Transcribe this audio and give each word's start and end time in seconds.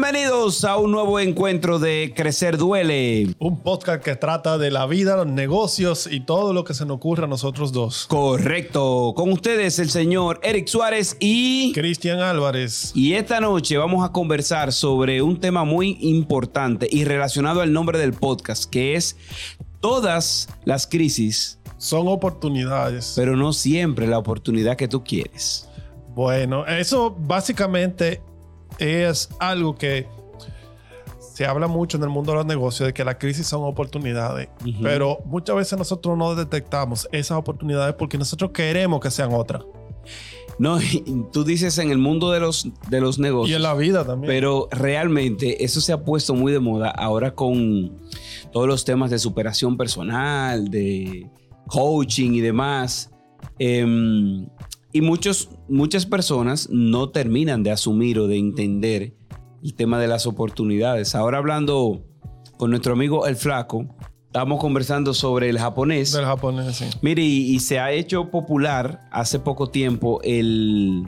Bienvenidos 0.00 0.64
a 0.64 0.76
un 0.76 0.92
nuevo 0.92 1.18
encuentro 1.18 1.80
de 1.80 2.12
Crecer 2.14 2.56
Duele. 2.56 3.34
Un 3.40 3.60
podcast 3.64 4.00
que 4.00 4.14
trata 4.14 4.56
de 4.56 4.70
la 4.70 4.86
vida, 4.86 5.16
los 5.16 5.26
negocios 5.26 6.08
y 6.08 6.20
todo 6.20 6.52
lo 6.52 6.62
que 6.62 6.72
se 6.72 6.86
nos 6.86 6.98
ocurre 6.98 7.24
a 7.24 7.26
nosotros 7.26 7.72
dos. 7.72 8.06
Correcto. 8.06 9.12
Con 9.16 9.32
ustedes 9.32 9.80
el 9.80 9.90
señor 9.90 10.38
Eric 10.44 10.68
Suárez 10.68 11.16
y 11.18 11.72
Cristian 11.72 12.20
Álvarez. 12.20 12.92
Y 12.94 13.14
esta 13.14 13.40
noche 13.40 13.76
vamos 13.76 14.08
a 14.08 14.12
conversar 14.12 14.72
sobre 14.72 15.20
un 15.20 15.40
tema 15.40 15.64
muy 15.64 15.98
importante 16.00 16.86
y 16.88 17.02
relacionado 17.02 17.60
al 17.60 17.72
nombre 17.72 17.98
del 17.98 18.12
podcast, 18.12 18.70
que 18.70 18.94
es 18.94 19.16
todas 19.80 20.48
las 20.64 20.86
crisis 20.86 21.58
son 21.76 22.06
oportunidades. 22.06 23.14
Pero 23.16 23.34
no 23.34 23.52
siempre 23.52 24.06
la 24.06 24.18
oportunidad 24.18 24.76
que 24.76 24.86
tú 24.86 25.02
quieres. 25.02 25.68
Bueno, 26.14 26.64
eso 26.66 27.16
básicamente 27.18 28.22
es 28.78 29.28
algo 29.38 29.76
que 29.76 30.06
se 31.20 31.46
habla 31.46 31.68
mucho 31.68 31.96
en 31.96 32.02
el 32.02 32.08
mundo 32.08 32.32
de 32.32 32.38
los 32.38 32.46
negocios 32.46 32.88
de 32.88 32.92
que 32.92 33.04
las 33.04 33.16
crisis 33.16 33.46
son 33.46 33.62
oportunidades, 33.64 34.48
pero 34.82 35.20
muchas 35.24 35.54
veces 35.54 35.78
nosotros 35.78 36.18
no 36.18 36.34
detectamos 36.34 37.08
esas 37.12 37.38
oportunidades 37.38 37.94
porque 37.94 38.18
nosotros 38.18 38.50
queremos 38.50 39.00
que 39.00 39.10
sean 39.10 39.32
otras. 39.32 39.62
No, 40.58 40.78
tú 41.32 41.44
dices 41.44 41.78
en 41.78 41.90
el 41.90 41.98
mundo 41.98 42.32
de 42.32 42.40
los, 42.40 42.68
de 42.90 43.00
los 43.00 43.18
negocios. 43.18 43.52
Y 43.52 43.54
en 43.54 43.62
la 43.62 43.74
vida 43.74 44.04
también. 44.04 44.28
Pero 44.28 44.68
realmente 44.72 45.64
eso 45.64 45.80
se 45.80 45.92
ha 45.92 46.04
puesto 46.04 46.34
muy 46.34 46.52
de 46.52 46.58
moda 46.58 46.90
ahora 46.90 47.34
con 47.34 47.92
todos 48.52 48.66
los 48.66 48.84
temas 48.84 49.10
de 49.10 49.20
superación 49.20 49.76
personal, 49.76 50.68
de 50.68 51.30
coaching 51.68 52.32
y 52.32 52.40
demás. 52.40 53.10
Em, 53.60 54.48
y 54.92 55.00
muchos, 55.00 55.50
muchas 55.68 56.06
personas 56.06 56.68
no 56.70 57.10
terminan 57.10 57.62
de 57.62 57.70
asumir 57.70 58.18
o 58.18 58.26
de 58.26 58.38
entender 58.38 59.14
el 59.62 59.74
tema 59.74 59.98
de 59.98 60.08
las 60.08 60.26
oportunidades. 60.26 61.14
Ahora 61.14 61.38
hablando 61.38 62.02
con 62.56 62.70
nuestro 62.70 62.94
amigo 62.94 63.26
El 63.26 63.36
Flaco, 63.36 63.86
estamos 64.26 64.60
conversando 64.60 65.12
sobre 65.14 65.50
el 65.50 65.58
japonés. 65.58 66.12
Del 66.12 66.24
japonés, 66.24 66.76
sí. 66.76 66.86
Mire, 67.02 67.22
y, 67.22 67.58
se 67.60 67.78
ha 67.78 67.92
hecho 67.92 68.30
popular 68.30 69.08
hace 69.10 69.38
poco 69.38 69.68
tiempo 69.68 70.20
el, 70.22 71.04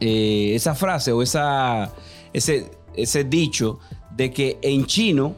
eh, 0.00 0.52
esa 0.54 0.74
frase 0.74 1.12
o 1.12 1.22
esa, 1.22 1.92
ese, 2.32 2.70
ese 2.94 3.24
dicho 3.24 3.80
de 4.16 4.30
que 4.30 4.58
en 4.62 4.86
chino 4.86 5.34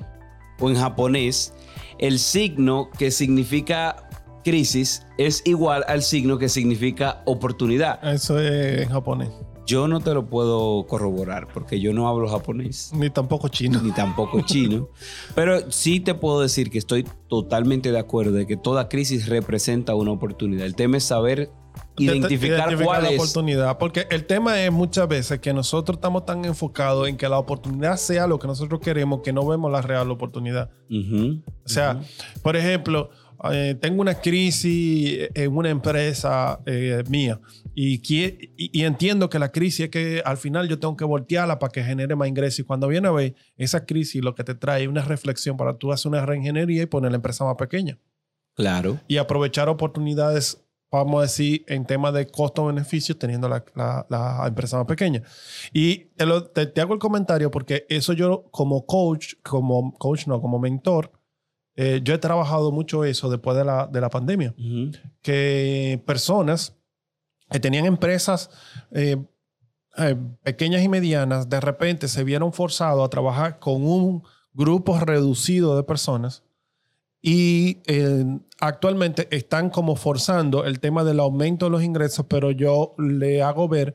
o 0.60 0.70
en 0.70 0.76
japonés 0.76 1.52
el 1.98 2.18
signo 2.18 2.90
que 2.98 3.10
significa 3.10 4.03
crisis 4.44 5.06
es 5.18 5.42
igual 5.44 5.84
al 5.88 6.02
signo 6.02 6.38
que 6.38 6.48
significa 6.48 7.22
oportunidad. 7.24 7.98
Eso 8.06 8.38
es 8.38 8.82
en 8.82 8.88
japonés. 8.90 9.30
Yo 9.66 9.88
no 9.88 10.00
te 10.00 10.12
lo 10.12 10.26
puedo 10.26 10.86
corroborar 10.86 11.48
porque 11.52 11.80
yo 11.80 11.94
no 11.94 12.06
hablo 12.06 12.28
japonés. 12.28 12.92
Ni 12.94 13.08
tampoco 13.08 13.48
chino. 13.48 13.80
Ni 13.80 13.92
tampoco 13.92 14.42
chino. 14.42 14.90
Pero 15.34 15.70
sí 15.72 16.00
te 16.00 16.14
puedo 16.14 16.42
decir 16.42 16.70
que 16.70 16.76
estoy 16.76 17.06
totalmente 17.28 17.90
de 17.90 17.98
acuerdo 17.98 18.32
de 18.32 18.46
que 18.46 18.58
toda 18.58 18.90
crisis 18.90 19.26
representa 19.26 19.94
una 19.94 20.10
oportunidad. 20.12 20.66
El 20.66 20.74
tema 20.74 20.98
es 20.98 21.04
saber 21.04 21.50
identificar, 21.96 22.76
cuál 22.82 23.04
la 23.04 23.10
es. 23.10 23.18
oportunidad. 23.18 23.78
Porque 23.78 24.06
el 24.10 24.26
tema 24.26 24.62
es 24.62 24.70
muchas 24.70 25.08
veces 25.08 25.40
que 25.40 25.54
nosotros 25.54 25.96
estamos 25.96 26.26
tan 26.26 26.44
enfocados 26.44 27.08
en 27.08 27.16
que 27.16 27.28
la 27.28 27.38
oportunidad 27.38 27.96
sea 27.96 28.26
lo 28.26 28.38
que 28.38 28.46
nosotros 28.46 28.80
queremos 28.80 29.20
que 29.22 29.32
no 29.32 29.46
vemos 29.46 29.72
la 29.72 29.80
real 29.80 30.10
oportunidad. 30.10 30.70
o 30.90 31.68
sea, 31.68 32.00
por 32.42 32.56
ejemplo 32.56 33.08
eh, 33.52 33.76
tengo 33.80 34.00
una 34.00 34.14
crisis 34.14 35.28
en 35.34 35.56
una 35.56 35.70
empresa 35.70 36.60
eh, 36.66 37.02
mía 37.08 37.40
y, 37.74 38.00
y, 38.56 38.84
entiendo 38.84 39.28
que 39.28 39.38
la 39.38 39.50
crisis 39.50 39.86
es 39.86 39.90
que 39.90 40.22
al 40.24 40.36
final 40.36 40.68
yo 40.68 40.78
tengo 40.78 40.96
que 40.96 41.04
voltearla 41.04 41.58
para 41.58 41.72
que 41.72 41.82
genere 41.82 42.14
más 42.14 42.28
ingresos. 42.28 42.60
Y 42.60 42.62
cuando 42.62 42.86
viene 42.86 43.08
a 43.08 43.10
ver, 43.10 43.34
esa 43.56 43.84
crisis 43.84 44.22
lo 44.22 44.34
que 44.34 44.44
te 44.44 44.54
trae 44.54 44.84
es 44.84 44.88
una 44.88 45.02
reflexión 45.02 45.56
para 45.56 45.76
tú 45.76 45.92
hacer 45.92 46.10
una 46.10 46.24
reingeniería 46.24 46.82
y 46.82 46.86
poner 46.86 47.10
la 47.10 47.16
empresa 47.16 47.44
más 47.44 47.56
pequeña. 47.56 47.98
Claro. 48.54 49.00
Y 49.08 49.16
aprovechar 49.16 49.68
oportunidades, 49.68 50.64
vamos 50.90 51.18
a 51.18 51.22
decir, 51.22 51.64
en 51.66 51.84
temas 51.84 52.14
de 52.14 52.28
costo-beneficio, 52.28 53.16
teniendo 53.16 53.48
la, 53.48 53.64
la, 54.08 54.44
empresa 54.46 54.76
más 54.76 54.86
pequeña. 54.86 55.22
Y 55.72 56.10
te, 56.54 56.66
te 56.66 56.80
hago 56.80 56.94
el 56.94 57.00
comentario 57.00 57.50
porque 57.50 57.86
eso 57.88 58.12
yo 58.12 58.44
como 58.52 58.86
coach, 58.86 59.34
como 59.42 59.92
coach 59.94 60.28
no, 60.28 60.40
como 60.40 60.60
mentor, 60.60 61.10
eh, 61.76 62.00
yo 62.04 62.14
he 62.14 62.18
trabajado 62.18 62.70
mucho 62.70 63.04
eso 63.04 63.28
después 63.28 63.56
de 63.56 63.64
la, 63.64 63.86
de 63.86 64.00
la 64.00 64.08
pandemia, 64.08 64.54
que 65.22 66.00
personas 66.06 66.76
que 67.50 67.58
tenían 67.58 67.84
empresas 67.84 68.50
eh, 68.92 69.16
eh, 69.96 70.16
pequeñas 70.42 70.82
y 70.82 70.88
medianas, 70.88 71.48
de 71.48 71.60
repente 71.60 72.08
se 72.08 72.22
vieron 72.22 72.52
forzados 72.52 73.04
a 73.04 73.10
trabajar 73.10 73.58
con 73.58 73.84
un 73.84 74.22
grupo 74.52 74.98
reducido 75.00 75.76
de 75.76 75.82
personas 75.82 76.44
y 77.20 77.78
actualmente 78.60 79.28
están 79.34 79.70
como 79.70 79.96
forzando 79.96 80.66
el 80.66 80.78
tema 80.78 81.04
del 81.04 81.20
aumento 81.20 81.66
de 81.66 81.70
los 81.70 81.82
ingresos, 81.82 82.26
pero 82.28 82.50
yo 82.50 82.94
le 82.98 83.42
hago 83.42 83.66
ver 83.66 83.94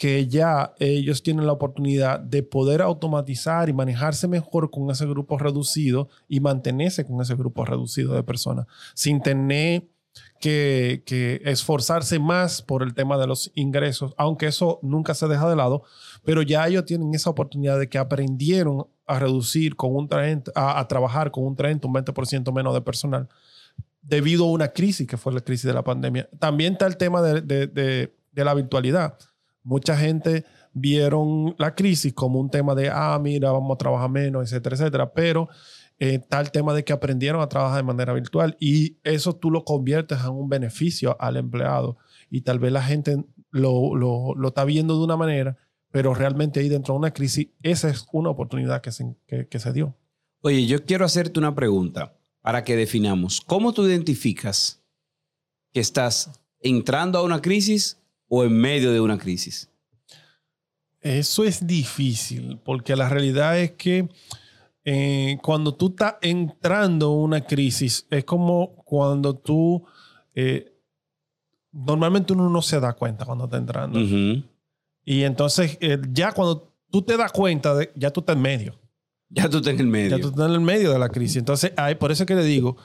que 0.00 0.28
ya 0.28 0.72
ellos 0.78 1.22
tienen 1.22 1.44
la 1.44 1.52
oportunidad 1.52 2.20
de 2.20 2.42
poder 2.42 2.80
automatizar 2.80 3.68
y 3.68 3.74
manejarse 3.74 4.28
mejor 4.28 4.70
con 4.70 4.90
ese 4.90 5.04
grupo 5.04 5.36
reducido 5.36 6.08
y 6.26 6.40
mantenerse 6.40 7.04
con 7.04 7.20
ese 7.20 7.34
grupo 7.34 7.66
reducido 7.66 8.14
de 8.14 8.22
personas 8.22 8.66
sin 8.94 9.20
tener 9.20 9.90
que, 10.40 11.42
esforzarse 11.44 12.18
más 12.18 12.62
por 12.62 12.82
el 12.82 12.94
tema 12.94 13.18
de 13.18 13.26
los 13.26 13.52
ingresos, 13.54 14.14
aunque 14.16 14.46
eso 14.46 14.78
nunca 14.82 15.12
se 15.12 15.28
deja 15.28 15.46
de 15.50 15.56
lado, 15.56 15.82
pero 16.24 16.40
ya 16.40 16.66
ellos 16.66 16.86
tienen 16.86 17.14
esa 17.14 17.28
oportunidad 17.28 17.78
de 17.78 17.90
que 17.90 17.98
aprendieron 17.98 18.86
a 19.06 19.18
reducir 19.18 19.76
con 19.76 19.94
un 19.94 20.08
30, 20.08 20.52
a, 20.54 20.88
trabajar 20.88 21.30
con 21.30 21.44
un 21.44 21.56
30, 21.56 21.86
un 21.86 21.92
20% 21.92 22.50
menos 22.54 22.72
de 22.72 22.80
personal 22.80 23.28
debido 24.00 24.46
a 24.46 24.50
una 24.50 24.68
crisis 24.68 25.06
que 25.06 25.18
fue 25.18 25.34
la 25.34 25.42
crisis 25.42 25.66
de 25.66 25.74
la 25.74 25.84
pandemia. 25.84 26.26
También 26.38 26.72
está 26.72 26.86
el 26.86 26.96
tema 26.96 27.20
de, 27.20 27.42
de 27.42 28.44
la 28.44 28.54
virtualidad 28.54 29.18
mucha 29.62 29.96
gente 29.96 30.44
vieron 30.72 31.54
la 31.58 31.74
crisis 31.74 32.12
como 32.14 32.40
un 32.40 32.50
tema 32.50 32.74
de, 32.74 32.90
ah, 32.90 33.18
mira, 33.20 33.50
vamos 33.52 33.74
a 33.74 33.78
trabajar 33.78 34.10
menos, 34.10 34.44
etcétera, 34.44 34.76
etcétera. 34.76 35.12
Pero 35.12 35.48
eh, 35.98 36.20
el 36.30 36.50
tema 36.50 36.72
de 36.74 36.84
que 36.84 36.92
aprendieron 36.92 37.40
a 37.42 37.48
trabajar 37.48 37.78
de 37.78 37.82
manera 37.82 38.12
virtual 38.12 38.56
y 38.60 38.98
eso 39.04 39.34
tú 39.34 39.50
lo 39.50 39.64
conviertes 39.64 40.20
en 40.20 40.30
un 40.30 40.48
beneficio 40.48 41.16
al 41.20 41.36
empleado. 41.36 41.98
Y 42.30 42.42
tal 42.42 42.58
vez 42.58 42.72
la 42.72 42.82
gente 42.82 43.24
lo, 43.50 43.94
lo, 43.94 44.48
está 44.48 44.64
viendo 44.64 44.96
de 44.96 45.04
una 45.04 45.16
manera, 45.16 45.58
pero 45.90 46.14
realmente 46.14 46.60
ahí 46.60 46.68
dentro 46.68 46.94
de 46.94 46.98
una 46.98 47.12
crisis, 47.12 47.48
esa 47.62 47.90
es 47.90 48.06
una 48.12 48.30
oportunidad 48.30 48.80
que 48.80 48.92
se, 48.92 49.16
que 49.26 49.58
se 49.58 49.72
dio. 49.72 49.96
Oye, 50.42 50.66
yo 50.66 50.84
quiero 50.84 51.04
hacerte 51.04 51.38
una 51.38 51.54
pregunta 51.54 52.16
para 52.40 52.64
que 52.64 52.76
definamos. 52.76 53.40
¿Cómo 53.42 53.74
tú 53.74 53.84
identificas 53.84 54.82
que 55.72 55.80
estás 55.80 56.40
entrando 56.60 57.18
a 57.18 57.22
una 57.22 57.42
crisis 57.42 57.99
o 58.30 58.44
en 58.44 58.56
medio 58.56 58.92
de 58.92 59.00
una 59.00 59.18
crisis? 59.18 59.68
Eso 61.00 61.44
es 61.44 61.66
difícil, 61.66 62.58
porque 62.64 62.94
la 62.94 63.08
realidad 63.08 63.58
es 63.58 63.72
que 63.72 64.08
eh, 64.84 65.38
cuando 65.42 65.74
tú 65.74 65.88
estás 65.88 66.14
entrando 66.22 67.12
en 67.12 67.18
una 67.18 67.40
crisis, 67.42 68.06
es 68.08 68.24
como 68.24 68.76
cuando 68.84 69.34
tú, 69.34 69.84
eh, 70.34 70.72
normalmente 71.72 72.32
uno 72.32 72.48
no 72.48 72.62
se 72.62 72.78
da 72.80 72.92
cuenta 72.92 73.24
cuando 73.24 73.44
está 73.44 73.56
entrando. 73.56 73.98
Y 75.04 75.22
entonces, 75.24 75.76
eh, 75.80 75.98
ya 76.12 76.32
cuando 76.32 76.72
tú 76.90 77.02
te 77.02 77.16
das 77.16 77.32
cuenta, 77.32 77.74
de, 77.74 77.90
ya 77.96 78.10
tú 78.10 78.20
estás 78.20 78.36
en 78.36 78.42
medio. 78.42 78.78
Ya 79.28 79.48
tú 79.48 79.58
estás 79.58 79.74
en 79.74 79.80
el 79.80 79.86
medio. 79.86 80.16
Ya 80.16 80.22
tú 80.22 80.28
estás 80.28 80.46
en 80.46 80.54
el 80.54 80.60
medio 80.60 80.92
de 80.92 80.98
la 80.98 81.08
crisis. 81.08 81.36
Entonces, 81.36 81.72
hay, 81.76 81.96
por 81.96 82.12
eso 82.12 82.26
que 82.26 82.34
le 82.34 82.44
digo, 82.44 82.76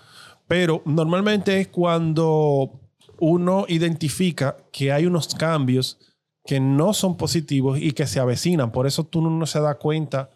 pero 0.48 0.82
normalmente 0.86 1.60
es 1.60 1.68
cuando 1.68 2.80
uno 3.20 3.66
identifica 3.68 4.58
que 4.72 4.92
hay 4.92 5.06
unos 5.06 5.34
cambios 5.36 5.98
que 6.46 6.60
no 6.60 6.94
son 6.94 7.18
positivos 7.18 7.80
y 7.82 7.92
que 7.92 8.06
se 8.06 8.20
avecinan. 8.20 8.72
Por 8.72 8.86
eso 8.88 9.04
tú 9.04 9.22
no 9.22 9.46
se 9.46 9.60
da 9.60 9.76
cuenta 9.76 10.30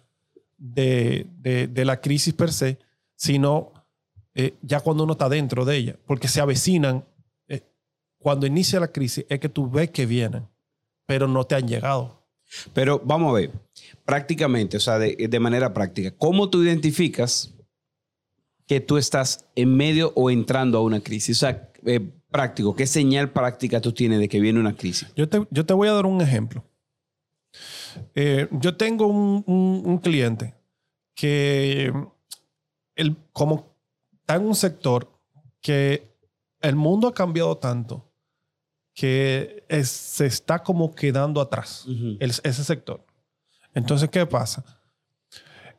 de, 0.57 1.71
la 1.75 2.01
crisis 2.01 2.33
per 2.33 2.51
se, 2.51 2.79
sino 3.15 3.71
eh, 4.33 4.55
ya 4.61 4.79
cuando 4.81 5.03
uno 5.03 5.13
está 5.13 5.29
dentro 5.29 5.65
de 5.65 5.77
ella, 5.77 5.95
porque 6.05 6.27
se 6.27 6.41
avecinan. 6.41 7.05
Eh, 7.47 7.61
cuando 8.17 8.45
inicia 8.45 8.79
la 8.79 8.91
crisis 8.91 9.25
es 9.29 9.39
que 9.39 9.49
tú 9.49 9.69
ves 9.69 9.91
que 9.91 10.05
vienen, 10.05 10.47
pero 11.05 11.27
no 11.27 11.45
te 11.45 11.55
han 11.55 11.67
llegado. 11.67 12.19
Pero 12.73 12.99
vamos 13.05 13.29
a 13.29 13.39
ver, 13.39 13.51
prácticamente, 14.03 14.77
o 14.77 14.79
sea, 14.79 14.97
de, 14.97 15.15
de 15.15 15.39
manera 15.39 15.73
práctica, 15.73 16.11
¿cómo 16.17 16.49
tú 16.49 16.63
identificas 16.63 17.53
que 18.65 18.79
tú 18.79 18.97
estás 18.97 19.45
en 19.55 19.75
medio 19.75 20.11
o 20.15 20.31
entrando 20.31 20.79
a 20.79 20.81
una 20.81 20.99
crisis? 20.99 21.37
O 21.37 21.39
sea, 21.41 21.71
eh, 21.85 22.11
práctico, 22.29 22.75
¿qué 22.75 22.87
señal 22.87 23.31
práctica 23.31 23.81
tú 23.81 23.91
tienes 23.91 24.19
de 24.19 24.29
que 24.29 24.39
viene 24.39 24.59
una 24.59 24.75
crisis? 24.75 25.11
Yo 25.15 25.27
te, 25.27 25.45
yo 25.49 25.65
te 25.65 25.73
voy 25.73 25.87
a 25.87 25.93
dar 25.93 26.05
un 26.05 26.21
ejemplo. 26.21 26.63
Eh, 28.15 28.47
yo 28.51 28.77
tengo 28.77 29.07
un, 29.07 29.99
cliente 30.03 30.55
que 31.15 31.91
el, 32.95 33.17
como 33.33 33.75
está 34.21 34.35
en 34.35 34.45
un 34.45 34.55
sector 34.55 35.11
que 35.61 36.15
el 36.61 36.75
mundo 36.75 37.07
ha 37.07 37.13
cambiado 37.13 37.57
tanto 37.57 38.05
que 38.93 39.63
se 39.83 40.25
está 40.25 40.61
como 40.61 40.93
quedando 40.93 41.41
atrás 41.41 41.85
ese 42.19 42.63
sector. 42.63 43.05
Entonces, 43.73 44.09
¿qué 44.09 44.25
pasa? 44.25 44.63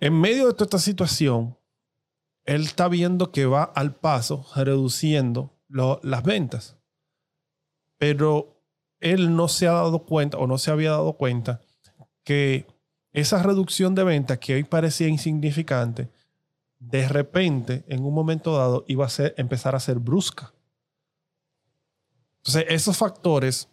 En 0.01 0.19
medio 0.19 0.47
de 0.47 0.55
toda 0.55 0.65
esta 0.65 0.79
situación, 0.79 1.57
él 2.45 2.63
está 2.63 2.89
viendo 2.89 3.31
que 3.31 3.45
va 3.45 3.65
al 3.65 3.95
paso 3.95 4.47
reduciendo 4.57 5.53
las 5.71 6.23
ventas. 6.23 6.77
Pero 7.99 8.63
él 9.01 9.35
no 9.35 9.49
se 9.49 9.67
ha 9.67 9.73
dado 9.73 10.05
cuenta 10.05 10.39
o 10.39 10.47
no 10.47 10.59
se 10.59 10.71
había 10.71 10.91
dado 10.91 11.15
cuenta 11.15 11.61
que 12.25 12.67
esa 13.13 13.43
reducción 13.43 13.95
de 13.95 14.05
ventas 14.05 14.39
que 14.39 14.55
hoy 14.55 14.65
parecía 14.65 15.09
insignificante, 15.09 16.11
de 16.79 17.09
repente, 17.09 17.85
en 17.89 18.05
un 18.05 18.15
momento 18.15 18.57
dado, 18.57 18.85
iba 18.89 19.07
a 19.07 19.11
empezar 19.37 19.75
a 19.75 19.81
ser 19.81 19.99
brusca. 19.99 20.55
Entonces, 22.39 22.67
esos 22.69 22.97
factores, 22.97 23.69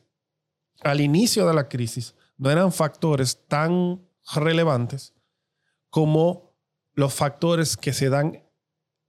al 0.82 1.02
inicio 1.02 1.48
de 1.48 1.54
la 1.54 1.70
crisis, 1.70 2.16
no 2.38 2.52
eran 2.52 2.72
factores 2.72 3.46
tan 3.48 4.06
relevantes 4.34 5.14
como 5.90 6.54
los 6.94 7.14
factores 7.14 7.78
que 7.78 7.94
se 7.94 8.10
dan 8.10 8.44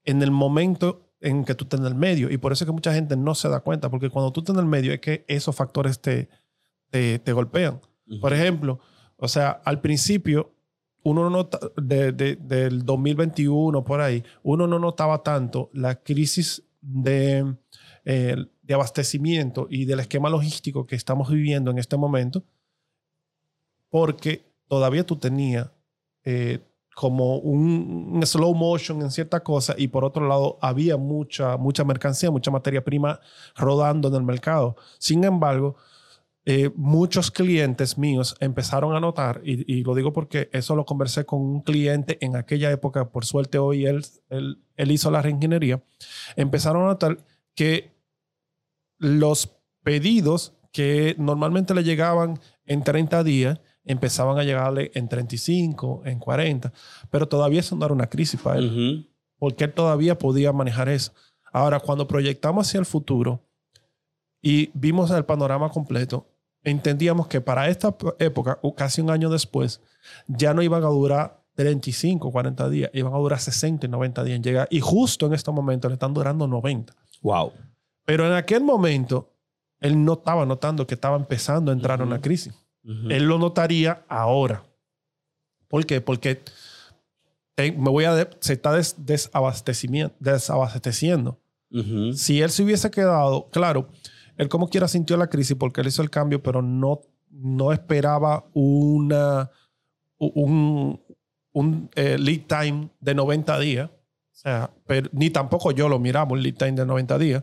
en 0.05 0.23
el 0.23 0.31
momento 0.31 1.08
en 1.21 1.45
que 1.45 1.55
tú 1.55 1.65
estás 1.65 1.81
en 1.81 1.87
el 1.87 1.95
medio. 1.95 2.31
Y 2.31 2.39
por 2.39 2.53
eso 2.53 2.65
es 2.65 2.67
que 2.67 2.73
mucha 2.73 2.93
gente 2.93 3.17
no 3.17 3.35
se 3.35 3.49
da 3.49 3.61
cuenta, 3.61 3.91
porque 3.91 4.11
cuando 4.11 4.33
tú 4.33 4.41
estás 4.41 4.55
en 4.55 4.61
el 4.61 4.67
medio 4.67 4.93
es 4.93 5.01
que 5.01 5.25
esos 5.29 5.55
factores 5.55 6.01
te, 6.01 6.29
te, 6.91 7.33
golpean. 7.33 7.81
Por 8.21 8.33
ejemplo, 8.33 8.81
o 9.17 9.29
sea, 9.29 9.51
al 9.65 9.81
principio, 9.81 10.55
uno 11.03 11.25
no 11.25 11.31
nota, 11.31 11.59
de, 11.77 12.13
del 12.13 12.85
2021 12.85 13.85
por 13.85 14.01
ahí, 14.01 14.23
uno 14.43 14.67
no 14.67 14.79
notaba 14.79 15.23
tanto 15.23 15.71
la 15.73 15.97
crisis 15.97 16.63
de, 16.81 17.55
eh, 18.05 18.37
de 18.63 18.75
abastecimiento 18.75 19.67
y 19.71 19.85
del 19.85 20.01
esquema 20.01 20.31
logístico 20.31 20.87
que 20.87 20.97
estamos 20.97 21.31
viviendo 21.31 21.71
en 21.71 21.79
este 21.79 21.97
momento, 21.97 22.45
porque 23.91 24.45
todavía 24.69 25.05
tú 25.05 25.17
tenías 25.17 25.71
eh, 26.25 26.61
como 26.99 27.37
un, 27.37 28.21
slow 28.27 28.53
motion 28.57 29.01
en 29.03 29.13
cierta 29.13 29.39
cosa 29.39 29.73
y 29.79 29.87
por 29.87 30.05
otro 30.05 30.27
lado 30.27 30.59
había 30.61 30.97
mucha, 30.97 31.57
mucha 31.57 31.85
mercancía, 31.85 32.29
mucha 32.33 32.51
materia 32.51 32.83
prima 32.83 33.21
rodando 33.55 34.09
en 34.09 34.15
el 34.17 34.25
mercado. 34.25 34.75
Sin 34.99 35.23
embargo, 35.23 35.77
eh, 36.45 36.73
muchos 36.75 37.31
clientes 37.31 37.99
míos 37.99 38.35
empezaron 38.41 38.97
a 38.97 39.01
notar, 39.01 39.41
y, 39.45 39.85
lo 39.85 39.95
digo 39.95 40.13
porque 40.13 40.51
eso 40.53 40.75
lo 40.75 40.85
conversé 40.85 41.25
con 41.25 41.41
un 41.41 41.61
cliente 41.61 42.19
en 42.21 42.35
aquella 42.35 42.73
época, 42.73 43.11
por 43.11 43.25
suerte 43.25 43.59
hoy 43.59 43.87
él, 43.87 44.05
él, 44.29 44.59
él 44.75 44.91
hizo 44.91 45.13
la 45.13 45.23
reingeniería, 45.23 45.81
empezaron 46.35 46.83
a 46.83 46.87
notar 46.87 47.19
que 47.55 47.93
los 48.99 49.57
pedidos 49.85 50.55
que 50.73 51.15
normalmente 51.17 51.75
le 51.75 51.85
llegaban 51.85 52.41
en 52.67 52.83
30 52.83 53.23
días, 53.23 53.61
empezaban 53.89 54.39
a 54.39 54.45
llegarle 54.45 54.93
en 54.95 55.09
35, 55.09 56.03
en 56.05 56.19
40, 56.19 56.73
pero 57.11 57.27
todavía 57.27 57.61
eso 57.61 57.75
no 57.75 57.85
era 57.85 57.95
una 57.95 58.09
crisis 58.09 58.41
para 58.41 58.59
él, 58.59 59.11
porque 59.39 59.65
él 59.65 59.73
todavía 59.73 60.17
podía 60.19 60.53
manejar 60.53 60.89
eso. 60.89 61.13
Ahora, 61.53 61.81
cuando 61.81 62.07
proyectamos 62.07 62.69
hacia 62.69 62.79
el 62.79 62.87
futuro 62.87 63.43
y 64.41 64.71
vimos 64.75 65.11
el 65.11 65.25
panorama 65.25 65.71
completo, 65.71 66.29
entendíamos 66.63 67.27
que 67.27 67.41
para 67.41 67.69
esta 67.69 67.97
época, 68.19 68.61
casi 68.77 69.01
un 69.01 69.11
año 69.11 69.31
después, 69.31 69.81
ya 70.27 70.55
no 70.55 70.63
iban 70.63 70.85
a 70.85 70.89
durar 70.89 71.43
35, 71.55 72.31
40 72.31 72.69
días, 72.69 72.91
iban 72.93 73.13
a 73.13 73.19
durar 73.19 73.41
60 73.41 73.87
y 73.87 73.89
90 73.89 74.25
días 74.25 74.37
en 74.37 74.43
llegar. 74.43 74.69
Y 74.71 74.81
justo 74.81 75.27
en 75.27 75.35
este 75.35 75.51
momento 75.51 75.89
le 75.89 75.95
están 75.95 76.15
durando 76.15 76.47
90. 76.47 76.95
Wow. 77.23 77.53
Pero 78.05 78.27
en 78.27 78.33
aquel 78.33 78.63
momento, 78.63 79.33
él 79.81 80.05
no 80.05 80.15
estaba 80.15 80.47
notando 80.47 80.87
que 80.87 80.95
estaba 80.95 81.17
empezando 81.17 81.71
a 81.71 81.75
entrar 81.75 82.01
en 82.01 82.07
una 82.07 82.21
crisis. 82.21 82.55
Él 83.11 83.25
lo 83.25 83.39
notaría 83.39 84.05
ahora. 84.09 84.65
¿Por 85.69 85.85
qué? 85.85 86.01
Porque 86.01 86.43
me 87.57 87.91
voy 87.91 88.05
a 88.05 88.31
se 88.41 88.55
está 88.55 88.73
desabasteciendo. 88.97 91.39
Si 92.15 92.41
él 92.41 92.51
se 92.51 92.63
hubiese 92.63 92.91
quedado, 92.91 93.51
claro, 93.51 93.89
él 94.39 94.49
como 94.49 94.71
quiera 94.71 94.89
sintió 94.89 95.19
la 95.19 95.27
crisis 95.27 95.57
porque 95.59 95.83
él 95.83 95.89
hizo 95.89 96.01
el 96.01 96.09
cambio, 96.09 96.43
pero 96.43 96.63
no, 96.63 97.03
no 97.31 97.73
esperaba 97.73 98.47
una, 98.55 99.51
un, 100.17 100.99
un 101.53 101.91
eh, 101.95 102.17
lead 102.19 102.47
time 102.47 102.89
de 103.01 103.15
90 103.15 103.59
días. 103.59 103.91
O 103.91 104.41
sea, 104.41 104.71
ni 105.13 105.31
tampoco 105.31 105.73
yo 105.73 105.89
lo 105.89 105.99
miraba 105.99 106.33
un 106.33 106.43
lead 106.43 106.55
time 106.55 106.73
de 106.73 106.87
90 106.87 107.19
días. 107.19 107.43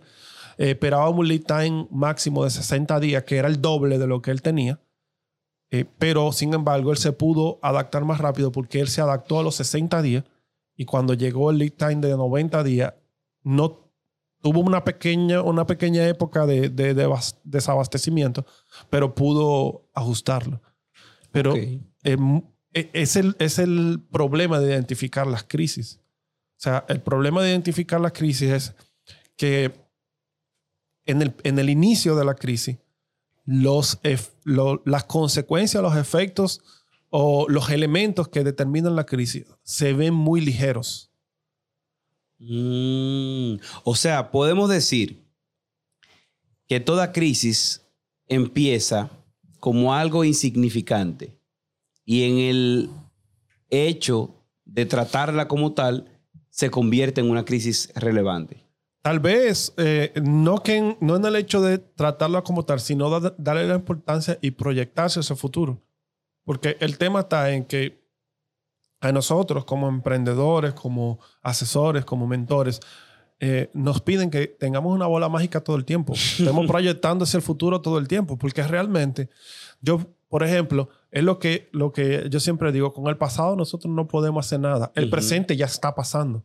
Eh, 0.57 0.71
esperábamos 0.71 1.19
un 1.19 1.27
lead 1.27 1.41
time 1.41 1.87
máximo 1.91 2.45
de 2.45 2.49
60 2.49 2.99
días, 2.99 3.23
que 3.23 3.37
era 3.37 3.47
el 3.47 3.61
doble 3.61 3.99
de 3.99 4.07
lo 4.07 4.21
que 4.21 4.31
él 4.31 4.41
tenía. 4.41 4.79
Eh, 5.75 5.83
pero 5.99 6.31
sin 6.31 6.53
embargo, 6.53 6.91
él 6.91 6.97
se 6.97 7.11
pudo 7.11 7.59
adaptar 7.61 8.05
más 8.05 8.19
rápido 8.19 8.49
porque 8.49 8.79
él 8.79 8.87
se 8.87 9.01
adaptó 9.01 9.39
a 9.39 9.43
los 9.43 9.55
60 9.55 10.01
días 10.01 10.23
y 10.77 10.85
cuando 10.85 11.13
llegó 11.13 11.51
el 11.51 11.57
lead 11.57 11.73
time 11.73 11.97
de 11.97 12.15
90 12.15 12.63
días, 12.63 12.93
no 13.43 13.91
tuvo 14.41 14.61
una 14.61 14.85
pequeña, 14.85 15.41
una 15.41 15.67
pequeña 15.67 16.07
época 16.07 16.45
de, 16.45 16.69
desabastecimiento, 17.43 18.45
pero 18.89 19.15
pudo 19.15 19.89
ajustarlo. 19.93 20.61
Pero 21.31 21.53
em, 21.55 22.41
e, 22.71 22.89
es, 22.93 23.17
el, 23.17 23.35
es 23.39 23.59
el 23.59 24.01
problema 24.09 24.61
de 24.61 24.71
identificar 24.71 25.27
las 25.27 25.43
crisis. 25.43 25.99
O 26.51 26.61
sea, 26.61 26.85
el 26.87 27.01
problema 27.01 27.43
de 27.43 27.49
identificar 27.49 27.99
las 27.99 28.13
crisis 28.13 28.49
es 28.49 28.75
que 29.35 29.73
en 31.05 31.21
el, 31.21 31.35
en 31.43 31.59
el 31.59 31.69
inicio 31.69 32.15
de 32.15 32.23
la 32.23 32.35
crisis, 32.35 32.77
los, 33.45 33.99
las 34.43 35.03
consecuencias, 35.05 35.81
los 35.81 35.95
efectos 35.95 36.61
o 37.09 37.47
los 37.47 37.69
elementos 37.69 38.27
que 38.27 38.43
determinan 38.43 38.95
la 38.95 39.05
crisis 39.05 39.45
se 39.63 39.93
ven 39.93 40.13
muy 40.13 40.41
ligeros. 40.41 41.11
Mm, 42.39 43.55
o 43.83 43.95
sea, 43.95 44.31
podemos 44.31 44.69
decir 44.69 45.23
que 46.67 46.79
toda 46.79 47.11
crisis 47.11 47.81
empieza 48.27 49.11
como 49.59 49.93
algo 49.93 50.23
insignificante 50.23 51.39
y 52.03 52.23
en 52.23 52.37
el 52.37 52.89
hecho 53.69 54.43
de 54.65 54.85
tratarla 54.85 55.47
como 55.47 55.73
tal 55.73 56.21
se 56.49 56.69
convierte 56.69 57.21
en 57.21 57.29
una 57.29 57.45
crisis 57.45 57.91
relevante. 57.95 58.64
Tal 59.05 59.19
vez 59.19 59.71
eh, 59.77 60.11
no, 60.23 60.63
que 60.63 60.97
no 60.99 61.15
en 61.15 61.25
el 61.25 61.35
hecho 61.35 61.61
de 61.61 61.77
tratarla 61.77 62.41
como 62.41 62.65
tal, 62.65 62.79
sino 62.79 63.19
darle 63.19 63.67
la 63.67 63.75
importancia 63.75 64.39
y 64.41 64.49
proyectarse 64.49 65.19
ese 65.19 65.35
futuro. 65.35 65.79
Porque 66.43 66.75
el 66.79 66.97
tema 66.97 67.19
está 67.19 67.51
en 67.51 67.65
que 67.65 68.03
a 69.01 69.11
nosotros 69.11 69.63
como 69.63 69.89
emprendedores, 69.89 70.73
como 70.73 71.19
asesores, 71.43 72.03
como 72.03 72.25
mentores, 72.25 72.79
eh, 73.39 73.69
nos 73.75 74.01
piden 74.01 74.31
que 74.31 74.47
tengamos 74.47 74.91
una 74.91 75.05
bola 75.05 75.29
mágica 75.29 75.61
todo 75.61 75.75
el 75.75 75.85
tiempo. 75.85 76.13
Estemos 76.13 76.65
proyectando 76.67 77.25
hacia 77.25 77.37
el 77.37 77.43
futuro 77.43 77.81
todo 77.81 77.99
el 77.99 78.07
tiempo, 78.07 78.39
porque 78.39 78.63
realmente 78.63 79.29
yo 79.81 79.99
por 80.27 80.43
ejemplo, 80.43 80.89
es 81.11 81.23
lo 81.23 81.39
que, 81.39 81.69
lo 81.71 81.91
que 81.91 82.27
yo 82.29 82.39
siempre 82.39 82.71
digo, 82.71 82.93
con 82.93 83.07
el 83.07 83.17
pasado 83.17 83.55
nosotros 83.55 83.93
no 83.93 84.07
podemos 84.07 84.45
hacer 84.45 84.59
nada. 84.59 84.91
El 84.95 85.09
presente 85.09 85.55
ya 85.55 85.65
está 85.65 85.93
pasando. 85.95 86.43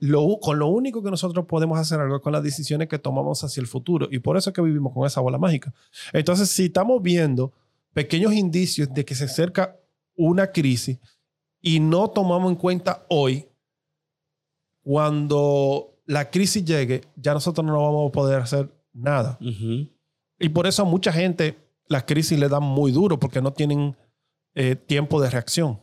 lo, 0.00 0.38
con 0.40 0.58
lo 0.58 0.68
único 0.68 1.02
que 1.02 1.10
nosotros 1.10 1.44
podemos 1.46 1.78
hacer 1.78 2.00
algo 2.00 2.16
es 2.16 2.22
con 2.22 2.32
las 2.32 2.42
decisiones 2.42 2.88
que 2.88 2.98
tomamos 2.98 3.44
hacia 3.44 3.60
el 3.60 3.66
futuro. 3.66 4.08
Y 4.10 4.18
por 4.18 4.36
eso 4.36 4.50
es 4.50 4.54
que 4.54 4.62
vivimos 4.62 4.92
con 4.92 5.06
esa 5.06 5.20
bola 5.20 5.38
mágica. 5.38 5.72
Entonces, 6.12 6.48
si 6.48 6.64
estamos 6.64 7.02
viendo 7.02 7.52
pequeños 7.92 8.32
indicios 8.32 8.92
de 8.92 9.04
que 9.04 9.14
se 9.14 9.24
acerca 9.24 9.78
una 10.16 10.50
crisis 10.50 10.98
y 11.60 11.80
no 11.80 12.08
tomamos 12.08 12.50
en 12.50 12.56
cuenta 12.56 13.06
hoy, 13.08 13.46
cuando 14.82 16.00
la 16.06 16.30
crisis 16.30 16.64
llegue, 16.64 17.02
ya 17.16 17.34
nosotros 17.34 17.66
no 17.66 17.74
vamos 17.74 18.08
a 18.08 18.12
poder 18.12 18.40
hacer 18.40 18.72
nada. 18.92 19.38
Y 20.38 20.48
por 20.48 20.66
eso 20.66 20.84
mucha 20.86 21.12
gente 21.12 21.65
las 21.88 22.04
crisis 22.04 22.38
le 22.38 22.48
dan 22.48 22.62
muy 22.62 22.92
duro 22.92 23.18
porque 23.18 23.40
no 23.40 23.52
tienen 23.52 23.96
eh, 24.54 24.76
tiempo 24.76 25.20
de 25.20 25.30
reacción. 25.30 25.80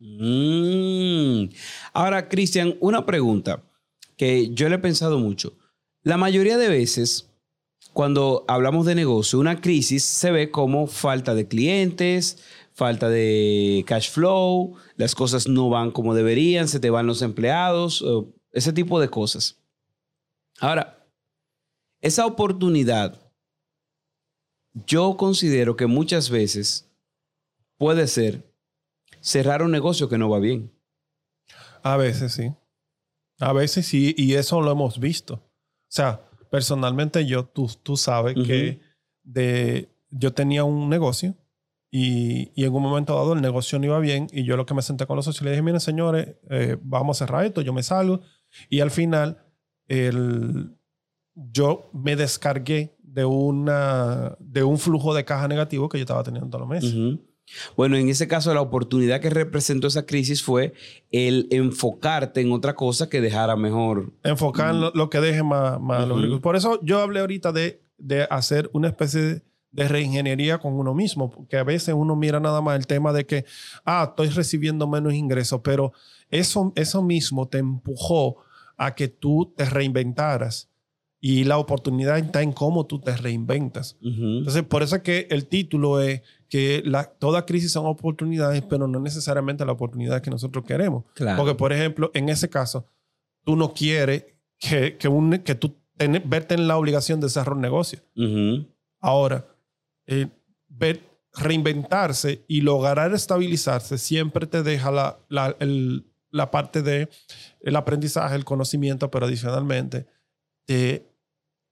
Mm. 0.00 1.50
Ahora, 1.92 2.28
Cristian, 2.28 2.76
una 2.80 3.04
pregunta 3.04 3.62
que 4.16 4.50
yo 4.50 4.68
le 4.68 4.76
he 4.76 4.80
pensado 4.80 5.18
mucho. 5.18 5.56
La 6.02 6.16
mayoría 6.16 6.58
de 6.58 6.68
veces, 6.68 7.30
cuando 7.92 8.44
hablamos 8.48 8.86
de 8.86 8.94
negocio, 8.94 9.38
una 9.38 9.60
crisis 9.60 10.04
se 10.04 10.30
ve 10.30 10.50
como 10.50 10.86
falta 10.86 11.34
de 11.34 11.48
clientes, 11.48 12.38
falta 12.72 13.08
de 13.08 13.84
cash 13.86 14.10
flow, 14.10 14.74
las 14.96 15.14
cosas 15.14 15.48
no 15.48 15.68
van 15.68 15.90
como 15.90 16.14
deberían, 16.14 16.68
se 16.68 16.80
te 16.80 16.90
van 16.90 17.06
los 17.06 17.22
empleados, 17.22 18.04
ese 18.52 18.72
tipo 18.72 19.00
de 19.00 19.08
cosas. 19.08 19.58
Ahora, 20.60 21.06
esa 22.00 22.26
oportunidad 22.26 23.27
yo 24.86 25.16
considero 25.16 25.76
que 25.76 25.86
muchas 25.86 26.30
veces 26.30 26.90
puede 27.76 28.06
ser 28.06 28.52
cerrar 29.20 29.62
un 29.62 29.70
negocio 29.70 30.08
que 30.08 30.18
no 30.18 30.28
va 30.28 30.38
bien. 30.38 30.72
A 31.82 31.96
veces 31.96 32.32
sí. 32.32 32.52
A 33.38 33.52
veces 33.52 33.86
sí, 33.86 34.14
y 34.16 34.34
eso 34.34 34.60
lo 34.60 34.72
hemos 34.72 34.98
visto. 34.98 35.34
O 35.34 35.90
sea, 35.90 36.28
personalmente 36.50 37.24
yo, 37.24 37.44
tú, 37.44 37.70
tú 37.82 37.96
sabes 37.96 38.34
que 38.34 38.80
de, 39.22 39.88
yo 40.10 40.32
tenía 40.32 40.64
un 40.64 40.88
negocio 40.88 41.36
y, 41.90 42.50
y 42.54 42.64
en 42.64 42.74
un 42.74 42.82
momento 42.82 43.14
dado 43.14 43.32
el 43.32 43.40
negocio 43.40 43.78
no 43.78 43.86
iba 43.86 43.98
bien 44.00 44.26
y 44.32 44.44
yo 44.44 44.56
lo 44.56 44.66
que 44.66 44.74
me 44.74 44.82
senté 44.82 45.06
con 45.06 45.16
los 45.16 45.24
socios 45.24 45.44
le 45.44 45.50
dije, 45.50 45.62
miren 45.62 45.80
señores, 45.80 46.36
eh, 46.50 46.76
vamos 46.82 47.16
a 47.16 47.26
cerrar 47.26 47.44
esto, 47.44 47.62
yo 47.62 47.72
me 47.72 47.82
salgo. 47.82 48.20
Y 48.68 48.80
al 48.80 48.90
final 48.90 49.44
el, 49.86 50.76
yo 51.34 51.90
me 51.92 52.16
descargué 52.16 52.97
de, 53.12 53.24
una, 53.24 54.36
de 54.38 54.62
un 54.62 54.78
flujo 54.78 55.14
de 55.14 55.24
caja 55.24 55.48
negativo 55.48 55.88
que 55.88 55.98
yo 55.98 56.02
estaba 56.02 56.22
teniendo 56.22 56.48
todos 56.48 56.60
los 56.60 56.68
meses. 56.68 57.18
Bueno, 57.76 57.96
en 57.96 58.08
ese 58.08 58.28
caso, 58.28 58.52
la 58.52 58.60
oportunidad 58.60 59.20
que 59.20 59.30
representó 59.30 59.86
esa 59.86 60.04
crisis 60.04 60.42
fue 60.42 60.74
el 61.10 61.48
enfocarte 61.50 62.40
en 62.40 62.52
otra 62.52 62.74
cosa 62.74 63.08
que 63.08 63.20
dejara 63.20 63.56
mejor. 63.56 64.12
Enfocar 64.22 64.74
en 64.74 64.80
lo, 64.82 64.92
lo 64.94 65.08
que 65.08 65.20
deje 65.20 65.42
más, 65.42 65.80
más 65.80 66.06
los. 66.06 66.40
Por 66.40 66.56
eso 66.56 66.78
yo 66.82 67.00
hablé 67.00 67.20
ahorita 67.20 67.52
de, 67.52 67.80
de 67.96 68.26
hacer 68.30 68.70
una 68.72 68.88
especie 68.88 69.42
de 69.70 69.88
reingeniería 69.88 70.58
con 70.58 70.74
uno 70.74 70.94
mismo, 70.94 71.30
porque 71.30 71.56
a 71.56 71.64
veces 71.64 71.94
uno 71.96 72.16
mira 72.16 72.40
nada 72.40 72.60
más 72.60 72.78
el 72.78 72.86
tema 72.86 73.12
de 73.12 73.26
que, 73.26 73.44
ah, 73.84 74.08
estoy 74.10 74.28
recibiendo 74.28 74.86
menos 74.86 75.14
ingresos, 75.14 75.60
pero 75.62 75.92
eso, 76.30 76.72
eso 76.74 77.02
mismo 77.02 77.48
te 77.48 77.58
empujó 77.58 78.36
a 78.76 78.94
que 78.94 79.08
tú 79.08 79.52
te 79.56 79.64
reinventaras 79.64 80.68
y 81.20 81.44
la 81.44 81.58
oportunidad 81.58 82.16
está 82.18 82.42
en 82.42 82.52
cómo 82.52 82.86
tú 82.86 83.00
te 83.00 83.16
reinventas. 83.16 83.96
Ujú. 84.00 84.38
Entonces, 84.38 84.62
por 84.62 84.82
eso 84.82 84.96
es 84.96 85.02
que 85.02 85.26
el 85.30 85.46
título 85.46 86.00
es 86.00 86.22
que 86.48 86.82
la, 86.84 87.04
toda 87.04 87.44
crisis 87.44 87.72
son 87.72 87.86
oportunidades, 87.86 88.62
pero 88.62 88.86
no 88.86 89.00
necesariamente 89.00 89.64
la 89.64 89.72
oportunidad 89.72 90.22
que 90.22 90.30
nosotros 90.30 90.64
queremos. 90.64 91.04
Claro. 91.14 91.36
Porque, 91.38 91.54
por 91.54 91.72
ejemplo, 91.72 92.10
en 92.14 92.28
ese 92.28 92.48
caso, 92.48 92.86
tú 93.44 93.56
no 93.56 93.72
quieres 93.74 94.26
que, 94.58 94.96
que, 94.96 95.08
un- 95.08 95.38
que 95.38 95.54
tú 95.54 95.74
ten- 95.96 96.22
verte 96.26 96.54
en 96.54 96.68
la 96.68 96.76
obligación 96.76 97.20
de 97.20 97.28
cerrar 97.28 97.54
un 97.54 97.60
negocio. 97.62 97.98
Ujú. 98.16 98.66
Ahora, 99.00 99.44
eh, 100.06 100.28
ver, 100.68 101.00
reinventarse 101.34 102.44
y 102.48 102.60
lograr 102.62 103.12
estabilizarse 103.12 103.98
siempre 103.98 104.46
te 104.46 104.62
deja 104.62 104.90
la, 104.90 105.18
la, 105.28 105.56
el- 105.60 106.04
la 106.30 106.50
parte 106.50 106.82
de 106.82 107.08
el 107.60 107.74
aprendizaje, 107.76 108.36
el 108.36 108.44
conocimiento, 108.44 109.10
pero 109.10 109.26
adicionalmente 109.26 110.06
te, 110.68 111.10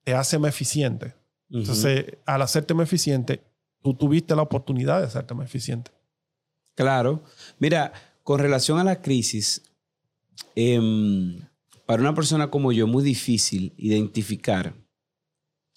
te 0.05 0.15
hace 0.15 0.39
más 0.39 0.49
eficiente. 0.49 1.15
Entonces, 1.51 2.17
al 2.25 2.41
hacerte 2.41 2.73
más 2.73 2.89
eficiente, 2.89 3.45
tú 3.83 3.93
tuviste 3.93 4.35
la 4.35 4.41
oportunidad 4.41 5.01
de 5.01 5.07
hacerte 5.07 5.35
más 5.35 5.45
eficiente. 5.45 5.91
Claro. 6.75 7.23
Mira, 7.59 7.93
con 8.23 8.41
relación 8.41 8.79
a 8.79 8.85
la 8.85 9.03
crisis, 9.03 9.63
em, 10.55 11.41
para 11.85 12.01
una 12.01 12.15
persona 12.15 12.51
como 12.51 12.73
yo 12.73 12.87
es 12.87 12.91
muy 12.91 13.05
difícil 13.05 13.75
identificar 13.77 14.75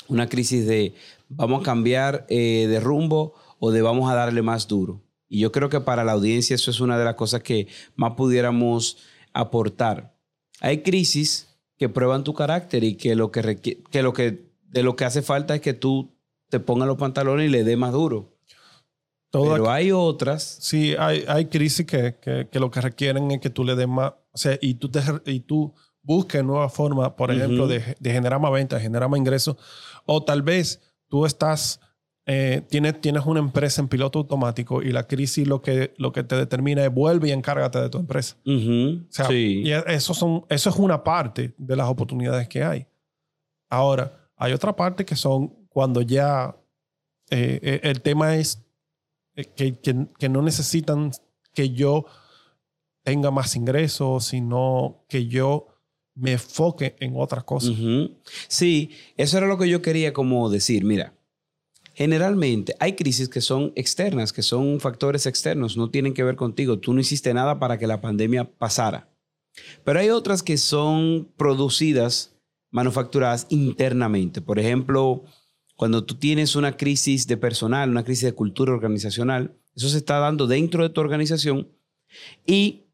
una 0.08 0.30
crisis 0.30 0.66
de 0.66 0.96
vamos 1.28 1.62
a 1.62 1.66
cambiar 1.66 2.26
eh, 2.30 2.68
de 2.68 2.80
rumbo 2.80 3.36
o 3.60 3.70
de 3.72 3.82
vamos 3.82 4.10
a 4.10 4.16
darle 4.16 4.42
más 4.42 4.68
duro. 4.68 5.04
Y 5.28 5.40
yo 5.40 5.52
creo 5.52 5.70
que 5.70 5.82
para 5.82 6.06
la 6.06 6.14
audiencia 6.14 6.56
eso 6.56 6.72
es 6.72 6.80
una 6.80 6.98
de 6.98 7.04
las 7.04 7.16
cosas 7.16 7.44
que 7.44 7.68
más 7.96 8.14
pudiéramos 8.14 8.98
aportar. 9.34 10.18
Hay 10.62 10.84
crisis 10.84 11.49
que 11.80 11.90
prueban 11.90 12.26
tu 12.26 12.34
carácter 12.34 12.84
y 12.84 12.96
que 12.96 13.16
lo 13.16 13.32
que, 13.32 13.82
que 13.90 14.04
lo 14.04 14.14
que 14.14 14.52
de 14.64 14.84
lo 14.84 14.96
que 14.96 15.06
hace 15.06 15.22
falta 15.22 15.56
es 15.56 15.62
que 15.62 15.74
tú 15.74 16.14
te 16.50 16.60
pongas 16.60 16.88
los 16.88 16.98
pantalones 16.98 17.48
y 17.48 17.50
le 17.50 17.64
dé 17.64 17.78
más 17.78 17.94
duro. 17.94 18.38
Todo 19.32 19.54
Pero 19.54 19.72
hay 19.72 19.92
otras 19.92 20.44
Sí, 20.44 20.96
hay, 21.00 21.24
hay 21.28 21.46
crisis 21.46 21.86
que, 21.86 22.18
que, 22.20 22.50
que 22.52 22.60
lo 22.60 22.70
que 22.70 22.82
requieren 22.82 23.32
es 23.32 23.40
que 23.40 23.50
tú 23.50 23.64
le 23.64 23.76
des 23.76 23.88
más, 23.88 24.12
o 24.32 24.38
sea, 24.38 24.58
y 24.62 24.74
tú, 24.76 24.90
te, 24.90 25.02
y 25.26 25.40
tú 25.40 25.74
busques 26.02 26.44
nuevas 26.44 26.74
formas, 26.74 27.12
por 27.12 27.32
ejemplo, 27.32 27.68
de, 27.68 27.96
de 27.98 28.12
generar 28.12 28.42
más 28.42 28.52
ventas, 28.52 28.82
generar 28.82 29.08
más 29.08 29.20
ingresos, 29.20 29.56
o 30.06 30.24
tal 30.24 30.42
vez 30.42 30.82
tú 31.08 31.26
estás, 31.26 31.80
eh, 32.32 32.62
tienes, 32.70 33.02
tienes 33.02 33.26
una 33.26 33.40
empresa 33.40 33.82
en 33.82 33.88
piloto 33.88 34.20
automático 34.20 34.84
y 34.84 34.92
la 34.92 35.08
crisis 35.08 35.48
lo 35.48 35.62
que, 35.64 35.94
lo 35.98 36.12
que 36.12 36.24
te 36.24 36.36
determina 36.36 36.84
es 36.86 36.94
vuelve 36.94 37.30
y 37.30 37.32
encárgate 37.32 37.82
de 37.82 37.90
tu 37.90 37.98
empresa. 37.98 38.36
Ujú, 38.46 39.06
O 39.10 39.12
sea, 39.12 39.26
sí. 39.26 39.64
y 39.66 39.72
eso, 39.72 40.14
son, 40.14 40.46
eso 40.50 40.70
es 40.70 40.76
una 40.76 41.04
parte 41.04 41.56
de 41.58 41.76
las 41.76 41.88
oportunidades 41.90 42.48
que 42.48 42.64
hay. 42.64 42.86
Ahora, 43.70 44.30
hay 44.36 44.54
otra 44.54 44.76
parte 44.76 45.06
que 45.06 45.16
son 45.16 45.48
cuando 45.70 46.02
ya 46.02 46.56
eh, 47.32 47.60
eh, 47.64 47.80
el 47.84 48.02
tema 48.02 48.36
es 48.36 48.64
que, 49.56 49.80
que- 49.80 50.08
que 50.20 50.30
no 50.30 50.42
necesitan 50.44 51.12
que 51.54 51.72
yo 51.72 52.06
tenga 53.04 53.32
más 53.32 53.56
ingresos, 53.56 54.26
sino 54.26 55.04
que 55.08 55.26
yo 55.28 55.68
me 56.16 56.34
enfoque 56.34 56.96
en 57.00 57.14
otras 57.16 57.44
cosas. 57.44 57.72
Sí, 58.48 58.92
eso 59.18 59.38
era 59.38 59.48
lo 59.48 59.58
que 59.58 59.70
yo 59.70 59.82
quería 59.82 60.14
como 60.14 60.50
decir. 60.50 60.84
Mira, 60.84 61.14
generalmente 62.00 62.78
hay 62.80 62.94
crisis 62.94 63.28
que 63.28 63.42
son 63.42 63.74
externas, 63.76 64.32
que 64.32 64.42
son 64.42 64.80
factores 64.80 65.26
externos, 65.26 65.76
no 65.76 65.90
tienen 65.90 66.14
que 66.14 66.24
ver 66.24 66.38
contigo. 66.38 66.80
Tú 66.80 66.94
no 66.94 67.02
hiciste 67.02 67.34
nada 67.34 67.60
para 67.60 67.78
que 67.78 67.88
la 67.88 68.00
pandemia 68.00 68.50
pasara. 68.50 69.10
Pero 69.84 70.00
hay 70.00 70.10
otras 70.10 70.42
que 70.42 70.58
son 70.58 71.30
producidas, 71.36 72.34
manufacturadas 72.72 73.48
internamente. 73.50 74.40
Por 74.40 74.60
ejemplo, 74.60 75.26
cuando 75.76 76.06
tú 76.06 76.16
tienes 76.16 76.56
una 76.56 76.78
crisis 76.78 77.28
de 77.28 77.36
personal, 77.36 77.90
una 77.90 78.06
crisis 78.06 78.24
de 78.24 78.34
cultura 78.34 78.72
organizacional, 78.72 79.58
eso 79.76 79.90
se 79.90 79.98
está 79.98 80.20
dando 80.20 80.48
dentro 80.48 80.84
de 80.84 80.92
tu 80.92 81.02
organización 81.02 81.68
y 82.46 82.86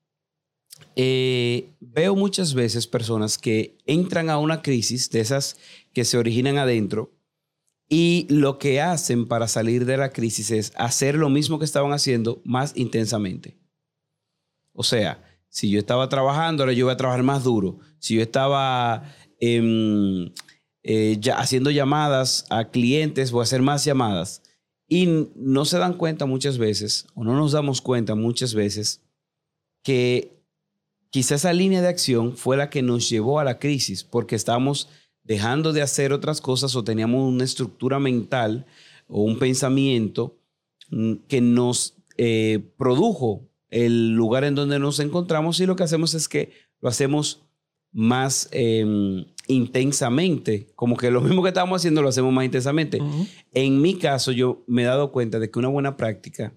eh, 0.96 1.76
veo 1.80 2.16
muchas 2.16 2.56
veces 2.56 2.88
personas 2.88 3.38
que 3.38 3.78
entran 3.86 4.32
a 4.32 4.40
una 4.40 4.64
crisis 4.64 5.12
de 5.12 5.20
esas 5.20 5.58
que 5.94 6.06
se 6.06 6.18
originan 6.18 6.58
adentro 6.58 7.12
y 7.88 8.26
lo 8.30 8.58
que 8.58 8.82
hacen 8.82 9.28
para 9.28 9.48
salir 9.48 9.86
de 9.86 9.98
la 9.98 10.10
crisis 10.10 10.52
es 10.52 10.74
hacer 10.76 11.16
lo 11.16 11.30
mismo 11.30 11.60
que 11.60 11.66
estaban 11.66 11.94
haciendo 11.94 12.42
más 12.44 12.74
intensamente. 12.76 13.58
O 14.74 14.84
sea, 14.84 15.24
si 15.50 15.70
yo 15.70 15.80
estaba 15.80 16.10
trabajando, 16.10 16.64
ahora 16.64 16.74
yo 16.74 16.86
voy 16.86 16.94
a 16.94 16.98
trabajar 16.98 17.24
más 17.24 17.44
duro. 17.44 17.80
Si 18.00 18.16
yo 18.16 18.22
estaba 18.22 19.04
em, 19.40 20.32
eh, 20.84 21.20
haciendo 21.36 21.72
llamadas 21.72 22.46
a 22.50 22.66
clientes, 22.72 23.32
voy 23.32 23.42
a 23.42 23.44
hacer 23.44 23.62
más 23.62 23.86
llamadas. 23.86 24.42
Y 24.88 25.30
no 25.36 25.66
se 25.66 25.78
dan 25.78 25.94
cuenta 25.94 26.26
muchas 26.26 26.58
veces, 26.58 27.08
o 27.16 27.24
no 27.24 27.36
nos 27.36 27.54
damos 27.54 27.82
cuenta 27.82 28.16
muchas 28.16 28.54
veces, 28.54 29.02
que 29.84 30.44
quizá 31.10 31.36
esa 31.36 31.54
línea 31.54 31.82
de 31.82 31.88
acción 31.88 32.36
fue 32.36 32.58
la 32.58 32.70
que 32.70 32.82
nos 32.82 33.10
llevó 33.10 33.40
a 33.40 33.44
la 33.44 33.58
crisis, 33.58 34.04
porque 34.04 34.36
estábamos 34.36 34.90
dejando 35.26 35.74
de 35.74 35.82
hacer 35.82 36.14
otras 36.14 36.40
cosas 36.40 36.76
o 36.76 36.84
teníamos 36.84 37.28
una 37.28 37.44
estructura 37.44 38.00
mental 38.00 38.66
o 39.08 39.22
un 39.24 39.38
pensamiento 39.38 40.38
mm, 40.90 41.14
que 41.28 41.42
nos 41.42 41.98
eh, 42.18 42.72
produjo 42.78 43.50
el 43.70 44.12
lugar 44.14 44.44
en 44.46 44.56
donde 44.56 44.80
nos 44.80 45.00
encontramos 45.02 45.60
y 45.60 45.66
lo 45.66 45.76
que 45.76 45.84
hacemos 45.84 46.14
es 46.14 46.30
que 46.30 46.54
lo 46.80 46.88
hacemos 46.88 47.42
más 47.92 48.48
eh, 48.52 49.26
intensamente, 49.48 50.68
como 50.76 50.96
que 50.98 51.12
lo 51.12 51.22
mismo 51.28 51.42
que 51.44 51.50
estábamos 51.50 51.82
haciendo 51.82 52.02
lo 52.02 52.10
hacemos 52.10 52.32
más 52.34 52.46
intensamente. 52.46 53.00
En 53.54 53.82
mi 53.82 53.96
caso, 53.96 54.32
yo 54.32 54.64
me 54.68 54.84
he 54.84 54.86
dado 54.86 55.12
cuenta 55.12 55.40
de 55.40 55.50
que 55.50 55.60
una 55.60 55.68
buena 55.70 55.98
práctica, 55.98 56.54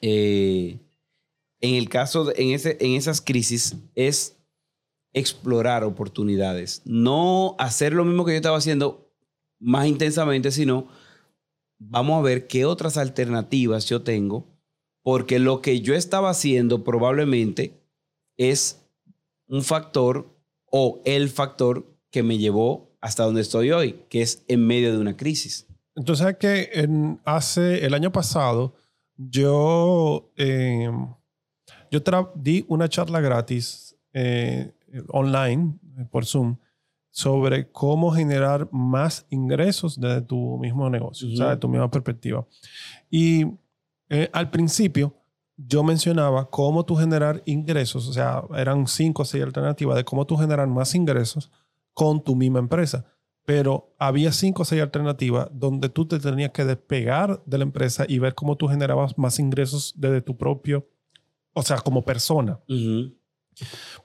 eh, 0.00 0.78
en 1.60 1.74
el 1.76 1.88
caso, 1.88 2.24
de- 2.26 2.34
en, 2.42 2.50
ese, 2.52 2.76
en 2.80 2.92
esas 2.92 3.20
crisis, 3.20 3.76
es 3.94 4.36
explorar 5.14 5.84
oportunidades. 5.84 6.82
No 6.84 7.56
hacer 7.58 7.92
lo 7.92 8.04
mismo 8.04 8.24
que 8.24 8.32
yo 8.32 8.36
estaba 8.36 8.58
haciendo 8.58 9.10
más 9.58 9.86
intensamente, 9.86 10.50
sino 10.50 10.88
vamos 11.78 12.18
a 12.18 12.22
ver 12.22 12.46
qué 12.46 12.64
otras 12.64 12.98
alternativas 12.98 13.86
yo 13.86 14.02
tengo, 14.02 14.46
porque 15.02 15.38
lo 15.38 15.62
que 15.62 15.80
yo 15.80 15.94
estaba 15.94 16.30
haciendo 16.30 16.84
probablemente 16.84 17.80
es 18.36 18.84
un 19.46 19.62
factor 19.62 20.26
o 20.70 21.00
el 21.04 21.28
factor 21.28 21.86
que 22.10 22.22
me 22.22 22.38
llevó 22.38 22.90
hasta 23.00 23.24
donde 23.24 23.42
estoy 23.42 23.70
hoy, 23.70 24.00
que 24.08 24.22
es 24.22 24.44
en 24.48 24.66
medio 24.66 24.92
de 24.92 24.98
una 24.98 25.16
crisis. 25.16 25.66
Entonces, 25.94 26.26
es 26.26 26.36
que 26.36 26.88
hace 27.24 27.84
el 27.84 27.94
año 27.94 28.10
pasado, 28.10 28.74
yo, 29.16 30.32
eh, 30.36 30.90
yo 31.90 32.00
di 32.34 32.64
una 32.66 32.88
charla 32.88 33.20
gratis 33.20 33.96
eh, 34.12 34.72
online 35.08 35.74
eh, 35.98 36.04
por 36.10 36.26
Zoom 36.26 36.56
sobre 37.10 37.70
cómo 37.70 38.10
generar 38.10 38.68
más 38.72 39.26
ingresos 39.30 40.00
desde 40.00 40.22
tu 40.22 40.58
mismo 40.58 40.90
negocio, 40.90 41.28
o 41.32 41.36
sea, 41.36 41.50
de 41.50 41.56
tu 41.56 41.68
misma 41.68 41.90
perspectiva. 41.90 42.44
Y 43.08 43.46
eh, 44.08 44.28
al 44.32 44.50
principio 44.50 45.14
yo 45.56 45.84
mencionaba 45.84 46.50
cómo 46.50 46.84
tú 46.84 46.96
generar 46.96 47.42
ingresos, 47.46 48.08
o 48.08 48.12
sea, 48.12 48.42
eran 48.56 48.88
cinco 48.88 49.22
o 49.22 49.24
seis 49.24 49.44
alternativas 49.44 49.96
de 49.96 50.04
cómo 50.04 50.26
tú 50.26 50.36
generar 50.36 50.66
más 50.66 50.94
ingresos 50.96 51.52
con 51.92 52.22
tu 52.22 52.34
misma 52.34 52.58
empresa 52.58 53.06
pero 53.44 53.94
había 53.98 54.32
cinco 54.32 54.62
o 54.62 54.64
seis 54.64 54.82
alternativas 54.82 55.48
donde 55.52 55.88
tú 55.88 56.06
te 56.06 56.18
tenías 56.18 56.50
que 56.50 56.64
despegar 56.64 57.42
de 57.44 57.58
la 57.58 57.64
empresa 57.64 58.06
y 58.08 58.18
ver 58.18 58.34
cómo 58.34 58.56
tú 58.56 58.68
generabas 58.68 59.18
más 59.18 59.38
ingresos 59.38 59.92
desde 59.96 60.22
tu 60.22 60.36
propio, 60.36 60.88
o 61.52 61.62
sea, 61.62 61.78
como 61.78 62.04
persona. 62.04 62.58
Ujú. 62.68 63.14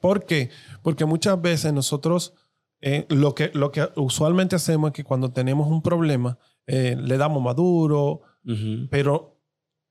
¿Por 0.02 0.26
qué? 0.26 0.50
Porque 0.84 1.06
muchas 1.06 1.42
veces 1.42 1.74
nosotros 1.74 2.34
eh, 2.82 3.06
lo, 3.10 3.36
que, 3.36 3.52
lo 3.54 3.72
que 3.72 3.90
usualmente 3.96 4.56
hacemos 4.56 4.90
es 4.90 4.94
que 4.94 5.04
cuando 5.04 5.32
tenemos 5.32 5.68
un 5.68 5.82
problema, 5.82 6.38
eh, 6.68 6.96
le 7.00 7.18
damos 7.18 7.42
maduro, 7.42 8.22
pero 8.90 9.40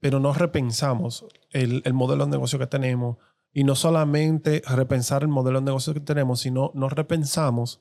pero 0.01 0.21
no 0.21 0.33
repensamos 0.33 1.27
el, 1.51 1.83
el 1.85 1.93
modelo 1.93 2.25
de 2.25 2.31
negocio 2.31 2.59
que 2.59 2.67
tenemos. 2.67 3.17
Y 3.53 3.65
no 3.65 3.75
solamente 3.75 4.63
repensar 4.69 5.23
el 5.23 5.29
modelo 5.29 5.61
de 5.61 5.67
negocio 5.67 5.95
que 5.95 6.01
tenemos, 6.01 6.41
sino 6.41 6.71
no 6.75 6.89
repensamos 6.89 7.81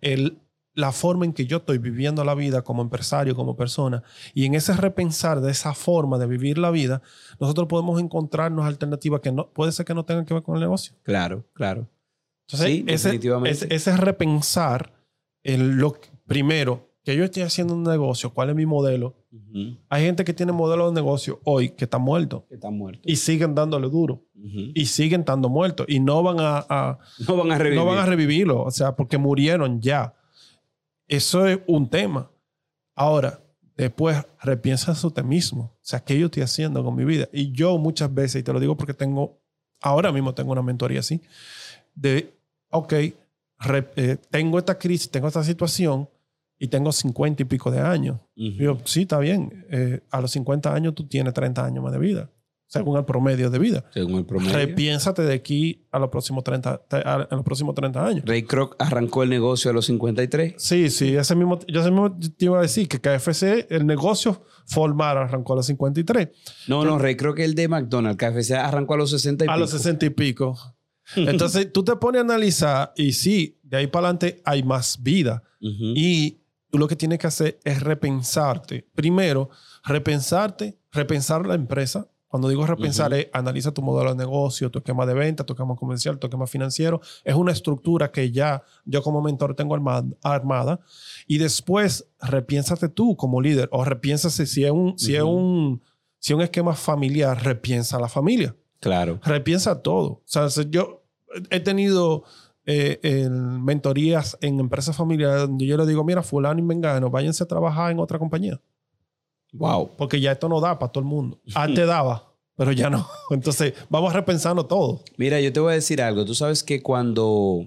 el, 0.00 0.40
la 0.74 0.92
forma 0.92 1.24
en 1.24 1.32
que 1.32 1.46
yo 1.46 1.58
estoy 1.58 1.78
viviendo 1.78 2.24
la 2.24 2.34
vida 2.34 2.62
como 2.62 2.80
empresario, 2.82 3.34
como 3.34 3.56
persona. 3.56 4.02
Y 4.34 4.44
en 4.46 4.54
ese 4.54 4.72
repensar 4.74 5.40
de 5.40 5.50
esa 5.50 5.74
forma 5.74 6.16
de 6.18 6.26
vivir 6.26 6.58
la 6.58 6.70
vida, 6.70 7.02
nosotros 7.40 7.66
podemos 7.68 8.00
encontrarnos 8.00 8.64
alternativas 8.64 9.20
que 9.20 9.32
no, 9.32 9.50
puede 9.50 9.72
ser 9.72 9.84
que 9.84 9.94
no 9.94 10.04
tengan 10.04 10.24
que 10.24 10.34
ver 10.34 10.42
con 10.42 10.54
el 10.54 10.60
negocio. 10.60 10.94
Claro, 11.02 11.44
claro. 11.54 11.88
Entonces, 12.46 12.68
Sí, 12.68 12.84
ese, 12.86 13.08
definitivamente. 13.08 13.50
ese, 13.50 13.74
ese 13.74 13.96
repensar 13.96 14.92
el, 15.42 15.76
lo 15.76 15.96
primero 16.26 16.88
que 17.02 17.16
yo 17.16 17.24
estoy 17.24 17.42
haciendo 17.42 17.74
un 17.74 17.82
negocio, 17.82 18.32
cuál 18.34 18.50
es 18.50 18.54
mi 18.56 18.66
modelo. 18.66 19.16
Hay 19.88 20.04
gente 20.04 20.24
que 20.24 20.34
tiene 20.34 20.52
modelos 20.52 20.90
de 20.92 21.00
negocio 21.00 21.40
hoy 21.44 21.70
que 21.70 21.84
están 21.84 22.02
muertos 22.02 22.42
Que 22.48 22.54
está 22.56 22.68
muerto. 22.70 23.00
y 23.04 23.16
siguen 23.16 23.54
dándole 23.54 23.88
duro 23.88 24.24
y 24.34 24.86
siguen 24.86 25.20
estando 25.20 25.48
muertos 25.48 25.86
y 25.88 25.98
no 26.00 26.22
van 26.22 26.40
a, 26.40 26.64
a- 26.68 26.98
No 27.26 27.36
van 27.36 27.52
a 27.52 27.58
revivir. 27.58 27.78
no 27.78 27.86
van 27.86 27.98
a 27.98 28.06
revivirlo, 28.06 28.62
o 28.62 28.70
sea, 28.70 28.94
porque 28.96 29.18
murieron 29.18 29.80
ya. 29.80 30.14
Eso 31.10 31.46
es 31.46 31.58
un 31.66 31.88
tema. 31.88 32.30
Ahora, 32.94 33.40
después 33.76 34.16
repiensa 34.42 34.92
eso 34.92 35.08
usted 35.08 35.24
mismo. 35.24 35.62
O 35.74 35.78
sea, 35.82 36.00
¿qué 36.00 36.18
yo 36.18 36.26
estoy 36.26 36.42
haciendo 36.44 36.84
con 36.84 36.94
mi 36.94 37.04
vida? 37.04 37.28
Y 37.32 37.50
yo 37.52 37.76
muchas 37.78 38.12
veces, 38.14 38.40
y 38.40 38.44
te 38.44 38.52
lo 38.52 38.60
digo 38.60 38.76
porque 38.76 38.94
tengo, 38.94 39.38
ahora 39.80 40.12
mismo 40.12 40.32
tengo 40.34 40.52
una 40.52 40.62
mentoría 40.62 41.00
así, 41.00 41.20
de, 41.94 42.32
ok, 42.70 42.92
re- 43.58 43.90
eh, 43.96 44.16
tengo 44.30 44.58
esta 44.58 44.78
crisis, 44.78 45.10
tengo 45.10 45.26
esta 45.26 45.42
situación 45.42 46.08
y 46.58 46.68
tengo 46.68 46.92
50 46.92 47.42
y 47.42 47.46
pico 47.46 47.70
de 47.72 47.80
años. 47.80 48.18
Yo, 48.36 48.78
sí, 48.84 49.02
está 49.02 49.18
bien. 49.18 49.66
Eh, 49.70 50.00
a 50.10 50.20
los 50.20 50.30
50 50.30 50.72
años 50.72 50.94
tú 50.94 51.06
tienes 51.08 51.34
30 51.34 51.64
años 51.64 51.82
más 51.82 51.92
de 51.92 51.98
vida, 51.98 52.30
según 52.72 52.96
el 52.96 53.04
promedio 53.04 53.50
de 53.50 53.58
vida. 53.58 53.84
Según 53.92 54.18
el 54.20 54.24
promedio. 54.24 54.52
Repiénsate 54.54 55.22
de 55.22 55.34
aquí 55.34 55.84
a 55.90 55.98
los 55.98 56.08
próximos 56.08 56.44
30, 56.44 56.78
te- 56.88 56.96
a- 56.98 57.26
a 57.28 57.34
los 57.34 57.42
próximos 57.44 57.74
30 57.74 58.06
años. 58.06 58.22
Ray 58.24 58.44
Kroc 58.44 58.76
arrancó 58.78 59.24
el 59.24 59.28
negocio 59.30 59.70
a 59.72 59.74
los 59.74 59.86
53. 59.86 60.54
Sí, 60.56 60.88
sí, 60.88 61.16
ese 61.16 61.34
mismo, 61.34 61.58
yo 61.66 61.80
ese 61.80 61.90
mismo 61.90 62.16
te 62.16 62.44
iba 62.44 62.58
a 62.58 62.62
decir 62.62 62.86
que 62.88 63.00
KFC, 63.00 63.66
el 63.70 63.86
negocio 63.86 64.44
formar 64.66 65.18
arrancó 65.18 65.54
a 65.54 65.56
los 65.56 65.66
53, 65.66 66.28
No, 66.68 66.84
no, 66.84 66.96
Ray 66.98 67.16
Kroc 67.16 67.40
el 67.40 67.54
de 67.56 67.66
McDonald's. 67.66 68.16
KFC 68.18 68.52
arrancó 68.52 68.94
a 68.94 68.98
los 68.98 69.10
60 69.10 69.46
y 69.46 69.48
a 69.48 69.56
los 69.56 69.70
pico. 69.70 69.78
60 69.78 70.06
y 70.06 70.10
pico. 70.10 70.56
Entonces 71.16 71.72
tú 71.72 71.82
te 71.82 71.96
pones 71.96 72.20
a 72.20 72.24
analizar 72.24 72.92
y 72.96 73.12
sí, 73.14 73.58
de 73.64 73.78
ahí 73.78 73.86
para 73.88 74.06
adelante 74.06 74.40
hay 74.44 74.62
más 74.62 75.02
vida. 75.02 75.42
Y 75.60 76.38
tú 76.70 76.78
lo 76.78 76.86
que 76.86 76.94
tienes 76.94 77.18
que 77.18 77.26
hacer 77.26 77.58
es 77.64 77.82
repensarte. 77.82 78.86
Primero, 78.94 79.50
repensarte, 79.82 80.78
repensar 80.92 81.44
la 81.46 81.54
empresa. 81.54 82.06
Cuando 82.30 82.48
digo 82.48 82.64
repensar, 82.64 83.10
Ujú. 83.10 83.20
es 83.22 83.28
analiza 83.32 83.72
tu 83.74 83.82
modelo 83.82 84.10
de 84.10 84.16
negocio, 84.16 84.70
tu 84.70 84.78
esquema 84.78 85.04
de 85.04 85.14
venta, 85.14 85.44
tu 85.44 85.52
esquema 85.54 85.74
comercial, 85.74 86.16
tu 86.18 86.28
esquema 86.28 86.46
financiero. 86.46 87.00
Es 87.24 87.34
una 87.34 87.50
estructura 87.50 88.12
que 88.12 88.30
ya 88.30 88.62
yo 88.84 89.02
como 89.02 89.20
mentor 89.20 89.56
tengo 89.56 89.74
arma- 89.74 90.04
armada. 90.22 90.78
Y 91.26 91.38
después, 91.38 92.06
repiénsate 92.20 92.88
tú 92.88 93.16
como 93.16 93.40
líder 93.40 93.68
o 93.72 93.84
repiénsase 93.84 94.46
si 94.46 94.64
es 94.64 94.70
un, 94.70 94.96
si 94.96 95.16
es 95.16 95.22
Ujú. 95.22 95.32
un, 95.32 95.82
si 96.20 96.32
es 96.32 96.36
un 96.36 96.42
esquema 96.42 96.74
familiar, 96.74 97.42
repiensa 97.44 97.98
la 97.98 98.08
familia 98.08 98.54
Claro. 98.78 99.18
repiensa 99.24 99.82
todo. 99.82 100.08
O 100.08 100.22
sea, 100.24 100.48
se- 100.50 100.70
yo 100.70 101.02
he 101.50 101.58
tenido 101.58 102.22
eh, 102.66 103.00
en 103.02 103.64
mentorías 103.64 104.38
en 104.40 104.60
empresas 104.60 104.96
familiares 104.96 105.40
donde 105.48 105.66
yo 105.66 105.76
le 105.76 105.86
digo, 105.86 106.04
mira, 106.04 106.22
fulano 106.22 106.60
y 106.60 106.62
mengano, 106.62 107.10
váyanse 107.10 107.42
a 107.42 107.46
trabajar 107.46 107.90
en 107.90 107.98
otra 107.98 108.18
compañía. 108.20 108.60
Wow. 109.52 109.92
Porque 109.96 110.20
ya 110.20 110.32
esto 110.32 110.48
no 110.48 110.60
da 110.60 110.78
para 110.78 110.92
todo 110.92 111.02
el 111.02 111.08
mundo. 111.08 111.40
Antes 111.54 111.86
daba, 111.86 112.32
pero 112.56 112.72
ya 112.72 112.88
no. 112.90 113.06
Entonces, 113.30 113.74
vamos 113.88 114.12
repensando 114.12 114.66
todo. 114.66 115.02
Mira, 115.16 115.40
yo 115.40 115.52
te 115.52 115.60
voy 115.60 115.72
a 115.72 115.74
decir 115.74 116.00
algo. 116.02 116.24
Tú 116.24 116.34
sabes 116.34 116.62
que 116.62 116.82
cuando 116.82 117.66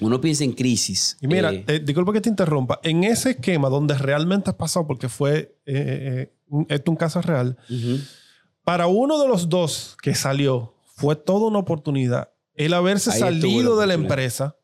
uno 0.00 0.20
piensa 0.20 0.44
en 0.44 0.52
crisis. 0.52 1.16
Y 1.20 1.28
mira, 1.28 1.52
eh, 1.52 1.64
eh, 1.68 1.80
disculpa 1.84 2.12
que 2.12 2.20
te 2.20 2.28
interrumpa. 2.28 2.80
En 2.82 3.04
ese 3.04 3.30
esquema 3.30 3.68
donde 3.68 3.96
realmente 3.96 4.50
ha 4.50 4.56
pasado, 4.56 4.86
porque 4.86 5.08
fue 5.08 5.56
eh, 5.66 6.28
eh, 6.28 6.32
un- 6.48 6.66
esto 6.68 6.90
un 6.90 6.96
caso 6.96 7.20
real, 7.22 7.56
para 8.64 8.86
uno 8.86 9.20
de 9.20 9.28
los 9.28 9.48
dos 9.48 9.96
que 10.02 10.14
salió, 10.14 10.74
fue 10.96 11.16
toda 11.16 11.46
una 11.48 11.58
oportunidad 11.58 12.30
el 12.54 12.74
haberse 12.74 13.10
Ahí 13.10 13.16
estuvo 13.16 13.30
la 13.30 13.40
salido 13.40 13.78
de 13.80 13.86
la 13.86 13.94
empresa 13.94 14.56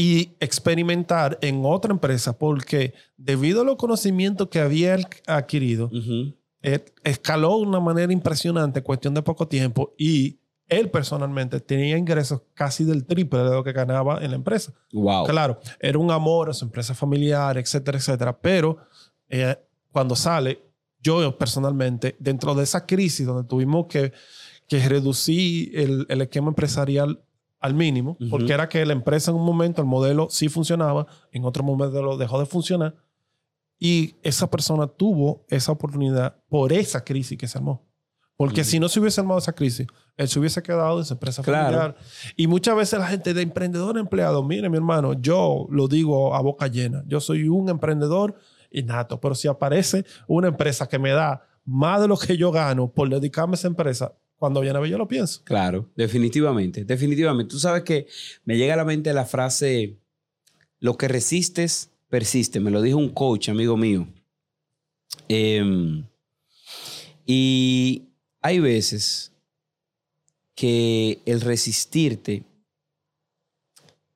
y 0.00 0.34
experimentar 0.40 1.38
en 1.42 1.60
otra 1.62 1.92
empresa, 1.92 2.38
porque 2.38 2.94
debido 3.18 3.60
a 3.60 3.64
los 3.64 3.76
conocimientos 3.76 4.48
que 4.48 4.58
había 4.58 4.96
adquirido, 5.26 5.90
Ujú. 5.92 6.34
él 6.62 6.82
escaló 7.04 7.58
de 7.58 7.66
una 7.66 7.80
manera 7.80 8.10
impresionante, 8.10 8.82
cuestión 8.82 9.12
de 9.12 9.20
poco 9.20 9.46
tiempo, 9.46 9.92
y 9.98 10.38
él 10.68 10.88
personalmente 10.88 11.60
tenía 11.60 11.98
ingresos 11.98 12.40
casi 12.54 12.84
del 12.84 13.04
triple 13.04 13.40
de 13.40 13.50
lo 13.50 13.62
que 13.62 13.72
ganaba 13.72 14.24
en 14.24 14.30
la 14.30 14.36
empresa. 14.36 14.72
Wow. 14.90 15.26
Claro, 15.26 15.60
era 15.78 15.98
un 15.98 16.10
amor 16.10 16.48
a 16.48 16.54
su 16.54 16.64
empresa 16.64 16.94
familiar, 16.94 17.58
etcétera, 17.58 17.98
etcétera. 17.98 18.40
Pero 18.40 18.78
eh, 19.28 19.54
cuando 19.92 20.16
sale, 20.16 20.62
yo 21.02 21.36
personalmente, 21.36 22.16
dentro 22.18 22.54
de 22.54 22.62
esa 22.62 22.86
crisis 22.86 23.26
donde 23.26 23.46
tuvimos 23.46 23.84
que, 23.86 24.14
que 24.66 24.88
reducir 24.88 25.78
el, 25.78 26.06
el 26.08 26.22
esquema 26.22 26.48
empresarial 26.48 27.20
al 27.60 27.74
mínimo, 27.74 28.16
porque 28.30 28.52
era 28.54 28.68
que 28.68 28.84
la 28.86 28.92
empresa 28.94 29.30
en 29.30 29.36
un 29.36 29.44
momento, 29.44 29.82
el 29.82 29.86
modelo 29.86 30.28
sí 30.30 30.48
funcionaba, 30.48 31.06
en 31.30 31.44
otro 31.44 31.62
momento 31.62 32.02
lo 32.02 32.16
dejó 32.16 32.38
de 32.40 32.46
funcionar. 32.46 32.94
Y 33.78 34.16
esa 34.22 34.50
persona 34.50 34.86
tuvo 34.86 35.44
esa 35.48 35.72
oportunidad 35.72 36.36
por 36.48 36.72
esa 36.72 37.04
crisis 37.04 37.36
que 37.38 37.46
se 37.48 37.58
armó. 37.58 37.86
Porque 38.36 38.64
si 38.64 38.80
no 38.80 38.88
se 38.88 38.98
hubiese 39.00 39.20
armado 39.20 39.38
esa 39.38 39.52
crisis, 39.52 39.86
él 40.16 40.26
se 40.28 40.38
hubiese 40.38 40.62
quedado 40.62 40.98
en 40.98 41.04
su 41.04 41.12
empresa 41.12 41.42
Claro. 41.42 41.64
familiar. 41.66 41.96
Y 42.36 42.46
muchas 42.46 42.74
veces 42.74 42.98
la 42.98 43.06
gente 43.06 43.34
de 43.34 43.42
emprendedor 43.42 43.98
a 43.98 44.00
empleado, 44.00 44.42
mire 44.42 44.70
mi 44.70 44.76
hermano, 44.78 45.12
yo 45.12 45.66
lo 45.70 45.88
digo 45.88 46.34
a 46.34 46.40
boca 46.40 46.66
llena, 46.66 47.04
yo 47.06 47.20
soy 47.20 47.48
un 47.50 47.68
emprendedor 47.68 48.34
innato, 48.70 49.20
pero 49.20 49.34
si 49.34 49.48
aparece 49.48 50.06
una 50.26 50.48
empresa 50.48 50.88
que 50.88 50.98
me 50.98 51.10
da 51.10 51.42
más 51.66 52.00
de 52.00 52.08
lo 52.08 52.16
que 52.16 52.38
yo 52.38 52.50
gano 52.50 52.90
por 52.90 53.10
dedicarme 53.10 53.52
a 53.52 53.56
esa 53.56 53.68
empresa, 53.68 54.14
cuando 54.40 54.62
viene 54.62 54.78
a 54.78 54.80
ver 54.80 54.90
yo 54.90 54.96
lo 54.96 55.06
pienso. 55.06 55.42
Claro, 55.44 55.90
definitivamente, 55.94 56.82
definitivamente. 56.82 57.50
Tú 57.50 57.58
sabes 57.58 57.82
que 57.82 58.06
me 58.46 58.56
llega 58.56 58.72
a 58.72 58.78
la 58.78 58.86
mente 58.86 59.12
la 59.12 59.26
frase, 59.26 59.98
lo 60.78 60.96
que 60.96 61.08
resistes, 61.08 61.90
persiste. 62.08 62.58
Me 62.58 62.70
lo 62.70 62.80
dijo 62.80 62.96
un 62.96 63.10
coach, 63.10 63.50
amigo 63.50 63.76
mío. 63.76 64.08
Em, 65.28 66.06
y 67.26 68.08
hay 68.40 68.60
veces 68.60 69.30
que 70.54 71.20
el 71.26 71.42
resistirte 71.42 72.44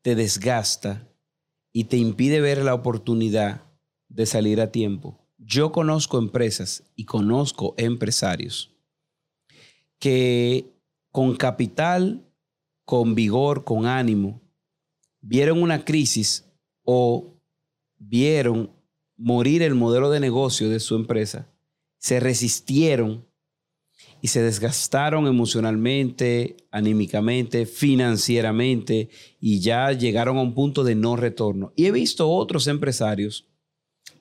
te 0.00 0.14
desgasta 0.14 1.06
y 1.70 1.84
te 1.84 1.98
impide 1.98 2.40
ver 2.40 2.64
la 2.64 2.72
oportunidad 2.72 3.60
de 4.08 4.24
salir 4.24 4.62
a 4.62 4.72
tiempo. 4.72 5.20
Yo 5.36 5.70
conozco 5.70 6.16
empresas 6.16 6.82
y 6.96 7.04
conozco 7.04 7.74
empresarios 7.76 8.73
que 9.98 10.74
con 11.10 11.36
capital, 11.36 12.26
con 12.84 13.14
vigor, 13.14 13.64
con 13.64 13.86
ánimo, 13.86 14.42
vieron 15.20 15.62
una 15.62 15.84
crisis 15.84 16.44
o 16.82 17.40
vieron 17.98 18.70
morir 19.16 19.62
el 19.62 19.74
modelo 19.74 20.10
de 20.10 20.20
negocio 20.20 20.68
de 20.68 20.80
su 20.80 20.96
empresa, 20.96 21.48
se 21.98 22.20
resistieron 22.20 23.26
y 24.20 24.28
se 24.28 24.42
desgastaron 24.42 25.26
emocionalmente, 25.26 26.56
anímicamente, 26.70 27.66
financieramente 27.66 29.10
y 29.38 29.60
ya 29.60 29.92
llegaron 29.92 30.38
a 30.38 30.42
un 30.42 30.54
punto 30.54 30.82
de 30.82 30.94
no 30.94 31.14
retorno. 31.16 31.72
Y 31.76 31.86
he 31.86 31.92
visto 31.92 32.30
otros 32.30 32.66
empresarios 32.66 33.46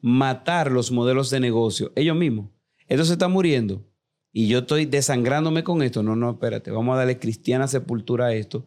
matar 0.02 0.72
los 0.72 0.92
modelos 0.92 1.30
de 1.30 1.40
negocio 1.40 1.92
ellos 1.96 2.18
mismos. 2.18 2.50
Esto 2.88 3.06
se 3.06 3.14
está 3.14 3.30
muriendo 3.30 3.86
y 4.34 4.48
yo 4.48 4.60
estoy 4.60 4.88
desangrándome 4.88 5.64
con 5.64 5.84
esto. 5.84 6.02
No, 6.02 6.16
no, 6.16 6.32
espérate, 6.32 6.72
vamos 6.72 6.96
a 6.96 6.98
darle 6.98 7.20
cristiana 7.20 7.68
sepultura 7.68 8.26
a 8.26 8.34
esto. 8.34 8.66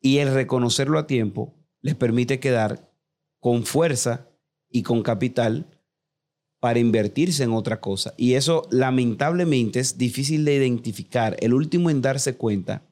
Y 0.00 0.18
el 0.18 0.32
reconocerlo 0.32 0.98
a 0.98 1.06
tiempo 1.06 1.54
les 1.80 1.94
permite 1.94 2.38
quedar 2.38 2.92
con 3.40 3.64
fuerza 3.64 4.28
y 4.70 4.82
con 4.82 5.02
capital 5.02 5.66
para 6.60 6.80
invertirse 6.80 7.44
en 7.44 7.52
otra 7.52 7.80
cosa. 7.80 8.12
Y 8.18 8.34
eso 8.34 8.68
lamentablemente 8.70 9.80
es 9.80 9.96
difícil 9.96 10.44
de 10.44 10.56
identificar. 10.56 11.34
El 11.40 11.54
último 11.54 11.88
en 11.88 12.02
darse 12.02 12.36
cuenta 12.36 12.82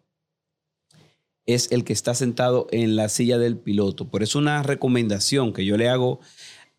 es 1.45 1.71
el 1.73 1.85
que 1.85 1.93
está 1.93 2.15
sentado 2.15 2.69
en 2.71 2.97
la 2.97 3.11
silla 3.11 3.37
del 3.37 3.59
piloto. 3.59 4.09
Por 4.09 4.23
eso 4.23 4.39
una 4.39 4.63
recomendación 4.63 5.53
que 5.53 5.67
yo 5.67 5.77
le 5.77 5.91
hago 5.91 6.21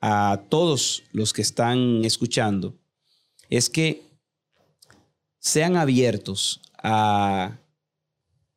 a 0.02 0.42
todos 0.50 1.04
los 1.12 1.34
que 1.34 1.44
están 1.44 2.04
escuchando 2.04 2.76
es 3.50 3.70
que 3.70 4.15
sean 5.46 5.78
abiertos 5.78 6.60
a, 6.82 7.60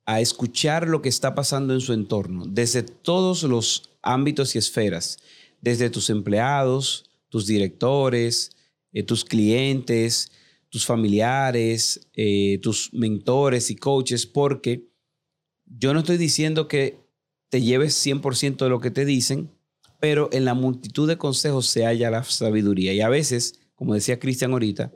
a 0.06 0.20
escuchar 0.22 0.88
lo 0.88 1.02
que 1.02 1.10
está 1.10 1.34
pasando 1.34 1.74
en 1.74 1.82
su 1.82 1.92
entorno, 1.92 2.46
desde 2.46 2.82
todos 2.82 3.42
los 3.42 3.90
ámbitos 4.00 4.54
y 4.54 4.58
esferas, 4.58 5.18
desde 5.60 5.90
tus 5.90 6.08
empleados, 6.08 7.10
tus 7.28 7.46
directores, 7.46 8.52
eh, 8.94 9.02
tus 9.02 9.22
clientes, 9.26 10.32
tus 10.70 10.86
familiares, 10.86 12.08
eh, 12.14 12.58
tus 12.62 12.90
mentores 12.94 13.70
y 13.70 13.76
coaches, 13.76 14.24
porque 14.24 14.88
yo 15.66 15.92
no 15.92 16.00
estoy 16.00 16.16
diciendo 16.16 16.68
que 16.68 17.06
te 17.50 17.60
lleves 17.60 17.94
100% 18.02 18.64
de 18.64 18.70
lo 18.70 18.80
que 18.80 18.90
te 18.90 19.04
dicen, 19.04 19.50
pero 20.00 20.30
en 20.32 20.46
la 20.46 20.54
multitud 20.54 21.06
de 21.06 21.18
consejos 21.18 21.66
se 21.66 21.84
halla 21.84 22.10
la 22.10 22.24
sabiduría. 22.24 22.94
Y 22.94 23.02
a 23.02 23.10
veces, 23.10 23.60
como 23.74 23.92
decía 23.92 24.18
Cristian 24.18 24.52
ahorita, 24.52 24.90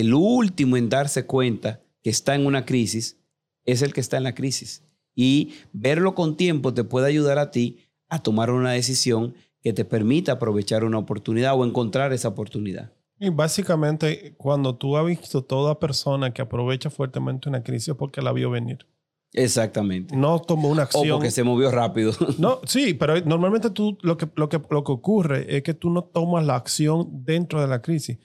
el 0.00 0.14
último 0.14 0.76
en 0.76 0.88
darse 0.88 1.26
cuenta 1.26 1.82
que 2.02 2.10
está 2.10 2.34
en 2.34 2.46
una 2.46 2.64
crisis 2.64 3.18
es 3.64 3.82
el 3.82 3.92
que 3.92 4.00
está 4.00 4.16
en 4.16 4.24
la 4.24 4.34
crisis. 4.34 4.84
Y 5.14 5.54
verlo 5.72 6.14
con 6.14 6.36
tiempo 6.36 6.72
te 6.74 6.84
puede 6.84 7.08
ayudar 7.08 7.38
a 7.38 7.50
ti 7.50 7.78
a 8.08 8.22
tomar 8.22 8.50
una 8.50 8.72
decisión 8.72 9.34
que 9.60 9.72
te 9.72 9.84
permita 9.84 10.32
aprovechar 10.32 10.84
una 10.84 10.98
oportunidad 10.98 11.58
o 11.58 11.64
encontrar 11.64 12.12
esa 12.12 12.28
oportunidad. 12.28 12.92
Y 13.20 13.30
básicamente, 13.30 14.34
cuando 14.36 14.76
tú 14.76 14.96
has 14.96 15.04
visto 15.04 15.42
toda 15.42 15.80
persona 15.80 16.32
que 16.32 16.40
aprovecha 16.40 16.88
fuertemente 16.88 17.48
una 17.48 17.62
crisis 17.62 17.88
es 17.88 17.94
porque 17.96 18.22
la 18.22 18.32
vio 18.32 18.50
venir. 18.50 18.86
Exactamente. 19.32 20.16
No 20.16 20.38
tomó 20.38 20.68
una 20.68 20.84
acción. 20.84 21.10
O 21.10 21.14
porque 21.16 21.30
se 21.30 21.42
movió 21.42 21.70
rápido. 21.70 22.12
No, 22.38 22.60
sí, 22.64 22.94
pero 22.94 23.20
normalmente 23.22 23.70
tú 23.70 23.98
lo 24.02 24.16
que, 24.16 24.28
lo, 24.36 24.48
que, 24.48 24.60
lo 24.70 24.84
que 24.84 24.92
ocurre 24.92 25.56
es 25.56 25.62
que 25.62 25.74
tú 25.74 25.90
no 25.90 26.04
tomas 26.04 26.46
la 26.46 26.54
acción 26.54 27.24
dentro 27.24 27.60
de 27.60 27.66
la 27.66 27.82
crisis, 27.82 28.18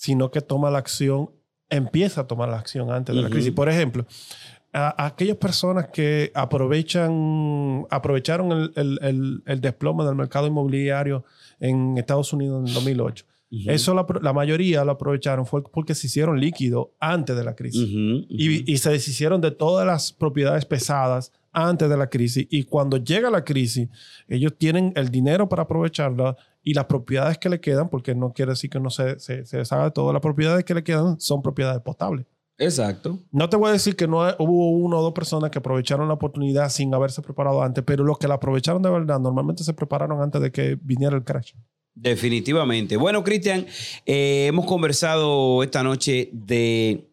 sino 0.00 0.30
que 0.30 0.40
tomas 0.40 0.72
la 0.72 0.78
acción, 0.78 1.28
empieza 1.68 2.22
a 2.22 2.26
tomar 2.26 2.48
la 2.48 2.58
acción 2.58 2.90
antes 2.90 3.14
de 3.14 3.20
la 3.20 3.28
crisis. 3.28 3.52
Por 3.52 3.68
ejemplo, 3.68 4.06
a, 4.72 5.04
aquellas 5.04 5.36
personas 5.36 5.88
que 5.88 6.32
aprovechan, 6.34 7.86
aprovecharon 7.90 8.50
el, 8.50 8.72
el, 8.76 9.42
el, 9.44 9.60
desplome 9.60 10.04
del 10.04 10.14
mercado 10.14 10.46
inmobiliario 10.46 11.26
en 11.58 11.98
Estados 11.98 12.32
Unidos 12.32 12.62
en 12.62 12.68
el 12.68 12.72
2008. 12.72 13.26
Eso 13.66 13.94
la, 14.22 14.32
mayoría 14.32 14.84
lo 14.86 14.92
aprovecharon 14.92 15.44
fue 15.44 15.62
porque 15.64 15.94
se 15.94 16.06
hicieron 16.06 16.40
líquido 16.40 16.94
antes 16.98 17.36
de 17.36 17.44
la 17.44 17.54
crisis. 17.54 17.86
Y, 17.90 18.72
y, 18.72 18.78
se 18.78 18.88
deshicieron 18.88 19.42
de 19.42 19.50
todas 19.50 19.86
las 19.86 20.14
propiedades 20.14 20.64
pesadas 20.64 21.30
antes 21.52 21.90
de 21.90 21.96
la 21.98 22.08
crisis. 22.08 22.46
Y 22.48 22.62
cuando 22.62 22.96
llega 22.96 23.28
la 23.28 23.44
crisis, 23.44 23.90
ellos 24.28 24.54
tienen 24.56 24.94
el 24.96 25.10
dinero 25.10 25.46
para 25.46 25.64
aprovecharla 25.64 26.38
y 26.62 26.74
las 26.74 26.84
propiedades 26.86 27.38
que 27.38 27.48
le 27.48 27.60
quedan, 27.60 27.88
porque 27.88 28.14
no 28.14 28.32
quiere 28.32 28.52
decir 28.52 28.70
que 28.70 28.80
no 28.80 28.90
se, 28.90 29.18
se, 29.18 29.46
se 29.46 29.56
deshaga 29.58 29.84
de 29.84 29.90
todo, 29.90 30.12
las 30.12 30.22
propiedades 30.22 30.64
que 30.64 30.74
le 30.74 30.84
quedan 30.84 31.18
son 31.20 31.42
propiedades 31.42 31.80
potables. 31.82 32.26
Exacto. 32.60 33.18
No 33.32 33.48
te 33.48 33.56
voy 33.56 33.70
a 33.70 33.72
decir 33.72 33.96
que 33.96 34.06
no 34.06 34.18
hubo 34.38 34.70
una 34.70 34.98
o 34.98 35.02
dos 35.02 35.14
personas 35.14 35.50
que 35.50 35.58
aprovecharon 35.58 36.06
la 36.08 36.14
oportunidad 36.14 36.68
sin 36.68 36.94
haberse 36.94 37.22
preparado 37.22 37.62
antes, 37.62 37.82
pero 37.84 38.04
los 38.04 38.18
que 38.18 38.28
la 38.28 38.34
aprovecharon 38.34 38.82
de 38.82 38.90
verdad 38.90 39.18
normalmente 39.18 39.64
se 39.64 39.72
prepararon 39.72 40.20
antes 40.20 40.42
de 40.42 40.52
que 40.52 40.78
viniera 40.82 41.16
el 41.16 41.24
crash. 41.24 41.54
Definitivamente. 41.94 42.98
Bueno, 42.98 43.24
Cristian, 43.24 43.66
eh, 44.04 44.46
hemos 44.46 44.66
conversado 44.66 45.62
esta 45.62 45.82
noche 45.82 46.28
de 46.32 47.08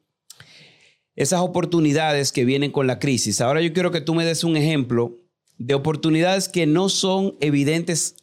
esas 1.16 1.40
oportunidades 1.40 2.34
que 2.34 2.44
vienen 2.44 2.72
con 2.72 2.86
la 2.86 3.00
crisis. 3.00 3.40
Ahora 3.40 3.62
yo 3.62 3.72
quiero 3.72 3.92
que 3.92 4.02
tú 4.02 4.14
me 4.16 4.26
des 4.26 4.44
un 4.44 4.58
ejemplo 4.58 5.18
de 5.58 5.74
oportunidades 5.74 6.50
que 6.50 6.68
no 6.68 6.90
son 6.90 7.36
evidentes 7.40 8.18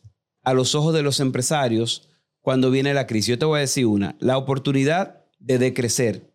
a 0.45 0.55
los 0.55 0.75
ojos 0.75 0.95
de 0.95 1.03
los 1.03 1.21
empresarios 1.21 2.09
cuando 2.41 2.71
viene 2.71 2.95
la 2.95 3.07
crisis. 3.07 3.29
Yo 3.29 3.39
te 3.39 3.47
voy 3.47 3.59
a 3.59 3.61
decir 3.61 3.87
una, 3.87 4.17
la 4.21 4.37
oportunidad 4.37 5.25
de 5.39 5.59
decrecer 5.59 6.35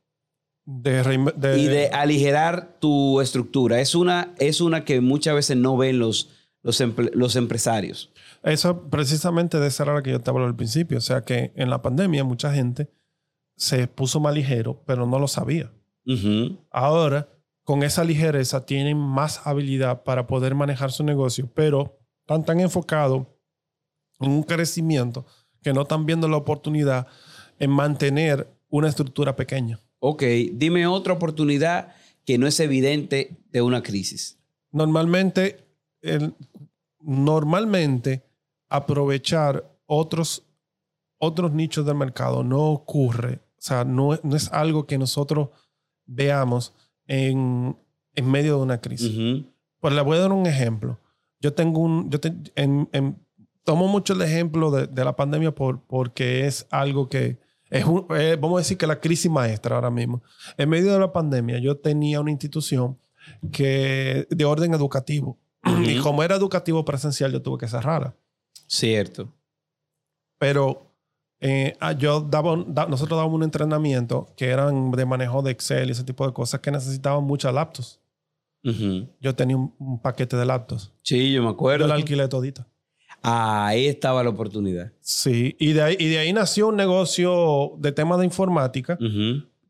y 0.66 1.68
de 1.68 1.90
aligerar 1.94 2.78
tu 2.80 3.22
estructura. 3.22 3.80
Es 3.80 3.96
una, 3.96 4.34
es 4.38 4.62
una 4.62 4.86
que 4.86 5.02
muchas 5.02 5.36
veces 5.36 5.58
no 5.58 5.78
ven 5.78 6.00
los, 6.00 6.30
los, 6.62 6.84
los 7.14 7.36
empresarios. 7.36 8.12
Eso 8.44 8.90
precisamente 8.90 9.60
de 9.60 9.68
esa 9.68 9.84
era 9.84 9.96
la 9.96 10.04
que 10.04 10.12
yo 10.12 10.20
te 10.20 10.30
hablaba 10.30 10.48
al 10.48 10.56
principio. 10.56 10.98
O 10.98 11.02
sea 11.02 11.22
que 11.22 11.52
en 11.56 11.70
la 11.70 11.82
pandemia 11.82 12.24
mucha 12.24 12.54
gente 12.54 12.90
se 13.56 13.88
puso 13.88 14.20
más 14.20 14.34
ligero, 14.34 14.82
pero 14.86 15.06
no 15.06 15.20
lo 15.20 15.28
sabía. 15.28 15.72
Ahora, 16.72 17.30
con 17.64 17.84
esa 17.84 18.04
ligereza, 18.04 18.66
tienen 18.66 18.98
más 18.98 19.46
habilidad 19.46 20.04
para 20.04 20.26
poder 20.26 20.56
manejar 20.56 20.92
su 20.92 21.04
negocio, 21.04 21.48
pero 21.54 22.00
están 22.22 22.44
tan 22.44 22.60
enfocados 22.62 23.20
en 23.20 23.28
un 24.20 24.44
crecimiento 24.44 25.26
que 25.62 25.74
no 25.74 25.82
están 25.82 26.06
viendo 26.06 26.28
la 26.28 26.38
oportunidad 26.38 27.08
en 27.60 27.72
mantener 27.72 28.48
una 28.70 28.88
estructura 28.88 29.36
pequeña. 29.36 29.80
Ok, 30.00 30.24
dime 30.54 30.88
otra 30.88 31.14
oportunidad 31.14 31.94
que 32.26 32.38
no 32.38 32.48
es 32.48 32.60
evidente 32.60 33.38
de 33.52 33.62
una 33.62 33.82
crisis. 33.82 34.40
Normalmente, 34.72 35.66
normalmente 37.00 38.24
aprovechar 38.70 39.70
otros, 39.86 40.46
otros 41.18 41.52
nichos 41.52 41.86
del 41.86 41.96
mercado 41.96 42.44
no 42.44 42.68
ocurre. 42.72 43.40
O 43.58 43.62
sea, 43.62 43.84
no, 43.84 44.18
no 44.24 44.36
es 44.36 44.52
algo 44.54 44.86
que 44.86 44.98
nosotros 44.98 45.50
veamos 46.06 46.74
en, 47.08 47.76
en 48.16 48.32
medio 48.32 48.58
de 48.58 48.64
una 48.64 48.80
crisis. 48.80 49.44
Pues 49.80 49.94
le 49.94 50.02
voy 50.02 50.18
a 50.18 50.22
dar 50.22 50.32
un 50.32 50.46
ejemplo. 50.46 51.00
Yo 51.42 51.54
tengo 51.54 51.80
un, 51.80 52.10
yo 52.10 52.20
tomo 53.64 53.88
mucho 53.88 54.14
el 54.14 54.22
ejemplo 54.22 54.72
de, 54.72 54.88
de 54.88 55.06
la 55.06 55.16
pandemia 55.16 55.54
por, 55.54 55.82
porque 55.82 56.48
es 56.48 56.68
algo 56.70 57.10
que, 57.10 57.38
es 57.70 57.86
eh, 58.18 58.38
vamos 58.40 58.58
a 58.58 58.62
decir 58.62 58.78
que 58.78 58.88
la 58.88 59.00
crisis 59.00 59.30
maestra 59.30 59.76
ahora 59.76 59.92
mismo. 59.92 60.24
En 60.58 60.70
medio 60.70 60.92
de 60.92 61.00
la 61.00 61.14
pandemia, 61.14 61.60
yo 61.60 61.78
tenía 61.78 62.20
una 62.20 62.32
institución 62.32 62.98
que 63.52 64.28
de 64.30 64.46
orden 64.46 64.74
educativo. 64.74 65.38
Y 65.86 66.00
como 66.00 66.24
era 66.24 66.36
educativo 66.36 66.84
presencial, 66.84 67.32
yo 67.32 67.42
tuve 67.42 67.60
que 67.60 67.68
cerrarla. 67.68 68.16
Cierto. 68.68 69.34
Pero 70.38 70.94
eh, 71.40 71.76
ah, 71.80 71.92
yo 71.92 72.22
daba, 72.22 72.56
nosotros 72.56 73.18
dábamos 73.18 73.36
un 73.36 73.44
entrenamiento 73.44 74.34
que 74.36 74.48
eran 74.48 74.92
de 74.92 75.06
manejo 75.06 75.42
de 75.42 75.52
Excel 75.52 75.90
y 75.90 75.92
ese 75.92 76.04
tipo 76.04 76.26
de 76.26 76.34
cosas 76.34 76.60
que 76.62 76.72
necesitaban 76.72 77.24
muchas 77.24 77.54
laptops. 77.54 78.00
Yo 78.62 79.36
tenía 79.36 79.56
un, 79.56 80.02
paquete 80.02 80.36
de 80.36 80.46
laptops. 80.46 80.92
Sí, 81.02 81.32
yo 81.32 81.42
me 81.44 81.50
acuerdo. 81.50 81.86
Yo 81.86 81.88
la 81.88 81.96
alquilé 81.96 82.28
todita. 82.28 82.68
Ahí 83.22 83.88
estaba 83.88 84.24
la 84.24 84.30
oportunidad. 84.30 84.94
Sí, 85.02 85.56
y 85.60 85.74
de 85.74 85.82
ahí, 85.82 85.98
y 86.00 86.08
de 86.08 86.20
ahí 86.20 86.34
nació 86.34 86.68
un 86.68 86.76
negocio 86.76 87.74
de 87.78 87.92
temas 87.92 88.20
de 88.20 88.26
informática 88.26 88.98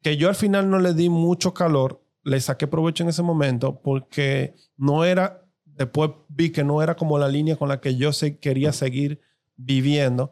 que 0.02 0.18
yo 0.18 0.30
al 0.30 0.36
final 0.36 0.70
no 0.70 0.80
le 0.80 0.94
di 0.94 1.10
mucho 1.10 1.54
calor, 1.54 2.02
le 2.24 2.40
saqué 2.40 2.68
provecho 2.68 3.04
en 3.04 3.10
ese 3.10 3.24
momento 3.24 3.82
porque 3.82 4.56
no 4.78 5.04
era, 5.04 5.46
después 5.66 6.12
vi 6.28 6.52
que 6.52 6.64
no 6.64 6.82
era 6.82 6.96
como 6.96 7.18
la 7.18 7.28
línea 7.28 7.56
con 7.56 7.70
la 7.70 7.82
que 7.82 7.96
yo 7.96 8.14
se, 8.14 8.38
quería 8.38 8.72
seguir 8.72 9.20
viviendo, 9.56 10.32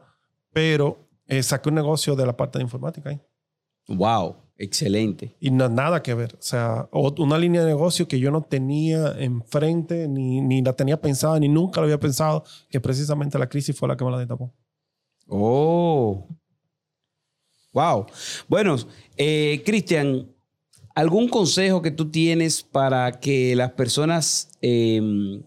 pero 0.53 1.10
eh, 1.27 1.43
saqué 1.43 1.69
un 1.69 1.75
negocio 1.75 2.15
de 2.15 2.25
la 2.25 2.38
parte 2.38 2.60
de 2.60 2.63
informática 2.63 3.10
ahí. 3.10 3.19
Wow. 3.88 4.46
Excelente. 4.60 5.36
Y 5.39 5.52
no, 5.52 5.70
nada 5.70 6.02
que 6.02 6.13
ver. 6.13 6.34
O 6.36 6.41
sea, 6.41 6.89
una 6.91 7.38
línea 7.38 7.62
de 7.62 7.67
negocio 7.67 8.08
que 8.08 8.20
yo 8.20 8.32
no 8.32 8.41
tenía 8.41 9.15
enfrente, 9.20 10.08
ni, 10.08 10.41
ni 10.41 10.63
la 10.63 10.74
tenía 10.74 11.00
pensada, 11.00 11.39
ni 11.39 11.48
nunca 11.48 11.80
lo 11.80 11.86
había 11.86 12.00
pensado, 12.00 12.43
que 12.70 12.80
precisamente 12.80 13.38
la 13.38 13.48
crisis 13.48 13.78
fue 13.78 13.88
la 13.88 13.96
que 13.96 14.04
me 14.04 14.12
la 14.12 14.17
destapó. 14.17 14.52
Oh. 15.28 16.28
Wow. 17.74 18.08
Bueno, 18.48 18.78
eh, 19.15 19.62
Cristian, 19.63 20.28
¿algún 20.96 21.30
consejo 21.30 21.84
que 21.84 21.91
tú 21.91 22.10
tienes 22.10 22.63
para 22.63 23.12
que 23.20 23.56
las 23.56 23.74
personas 23.74 24.50
em, 24.62 25.43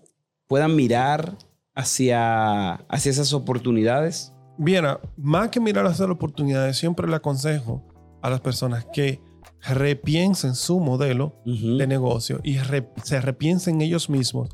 puedan 0.46 0.77
mirar 0.77 1.37
hacia, 1.75 2.75
hacia 2.75 3.11
esas 3.11 3.33
oportunidades? 3.33 4.33
Bien, 4.57 4.85
más 5.16 5.49
que 5.49 5.59
mirar 5.59 5.87
hacia 5.87 6.07
las 6.07 6.14
oportunidades, 6.14 6.77
siempre 6.77 7.09
le 7.09 7.16
aconsejo 7.16 7.89
a 8.22 8.30
las 8.30 8.40
personas 8.40 8.87
que 8.92 9.20
repiensen 9.62 10.54
su 10.54 10.80
modelo 10.80 11.35
de 11.44 11.87
negocio 11.87 12.40
y 12.42 12.59
se 13.04 13.20
repiensen 13.20 13.80
ellos 13.83 14.09
mismos 14.09 14.48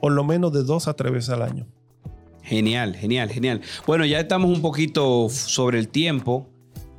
por 0.00 0.12
lo 0.12 0.24
menos 0.24 0.52
de 0.52 0.62
dos 0.62 0.88
a 0.88 0.94
tres 0.94 1.12
veces 1.12 1.30
al 1.30 1.42
año. 1.42 1.66
Genial, 2.42 2.94
genial, 2.94 3.28
genial. 3.28 3.60
Bueno, 3.86 4.04
ya 4.04 4.20
estamos 4.20 4.50
un 4.50 4.62
poquito 4.62 5.28
sobre 5.28 5.78
el 5.80 5.88
tiempo, 5.88 6.48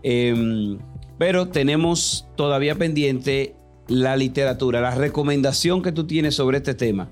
em, 0.03 0.77
pero 1.17 1.47
tenemos 1.47 2.27
todavía 2.35 2.75
pendiente 2.75 3.55
la 3.87 4.17
literatura, 4.17 4.81
la 4.81 4.91
recomendación 4.91 5.81
que 5.81 5.93
tú 5.93 6.05
tienes 6.05 6.35
sobre 6.35 6.57
este 6.57 6.73
tema. 6.73 7.09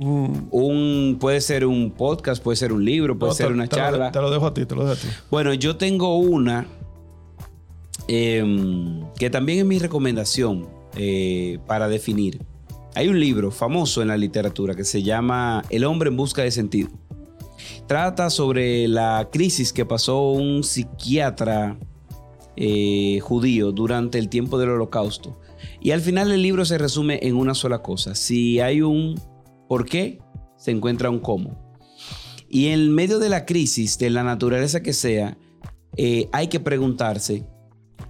Mm. 0.00 0.48
Un, 0.50 1.18
puede 1.20 1.40
ser 1.40 1.64
un 1.64 1.92
podcast, 1.92 2.42
puede 2.42 2.56
ser 2.56 2.72
un 2.72 2.84
libro, 2.84 3.16
puede 3.16 3.34
ser 3.34 3.52
una 3.52 3.68
charla. 3.68 4.10
te 4.10 4.20
lo 4.20 4.30
dejo 4.32 4.46
a 4.46 4.54
ti, 4.54 4.66
te 4.66 4.74
lo 4.74 4.84
dejo 4.84 4.94
a 4.94 4.96
ti. 4.96 5.06
Bueno, 5.30 5.54
yo 5.54 5.76
tengo 5.76 6.18
una 6.18 6.66
Em, 8.14 9.10
que 9.14 9.30
también 9.30 9.60
es 9.60 9.64
mi 9.64 9.78
recomendación 9.78 10.68
eh, 10.96 11.58
para 11.66 11.88
definir. 11.88 12.44
Hay 12.94 13.08
un 13.08 13.18
libro 13.18 13.50
famoso 13.50 14.02
en 14.02 14.08
la 14.08 14.18
literatura 14.18 14.74
que 14.74 14.84
se 14.84 15.02
llama 15.02 15.64
El 15.70 15.84
hombre 15.84 16.10
en 16.10 16.18
busca 16.18 16.42
de 16.42 16.50
sentido. 16.50 16.90
Trata 17.86 18.28
sobre 18.28 18.86
la 18.86 19.30
crisis 19.32 19.72
que 19.72 19.86
pasó 19.86 20.30
un 20.32 20.62
psiquiatra 20.62 21.78
eh, 22.56 23.18
judío 23.22 23.72
durante 23.72 24.18
el 24.18 24.28
tiempo 24.28 24.58
del 24.58 24.68
holocausto. 24.68 25.40
Y 25.80 25.92
al 25.92 26.02
final 26.02 26.30
el 26.32 26.42
libro 26.42 26.66
se 26.66 26.76
resume 26.76 27.18
en 27.22 27.34
una 27.34 27.54
sola 27.54 27.78
cosa. 27.78 28.14
Si 28.14 28.60
hay 28.60 28.82
un 28.82 29.18
por 29.70 29.86
qué, 29.86 30.18
se 30.58 30.70
encuentra 30.70 31.08
un 31.08 31.20
cómo. 31.20 31.74
Y 32.46 32.66
en 32.66 32.94
medio 32.94 33.18
de 33.18 33.30
la 33.30 33.46
crisis, 33.46 33.96
de 33.96 34.10
la 34.10 34.22
naturaleza 34.22 34.82
que 34.82 34.92
sea, 34.92 35.38
eh, 35.96 36.28
hay 36.30 36.48
que 36.48 36.60
preguntarse 36.60 37.46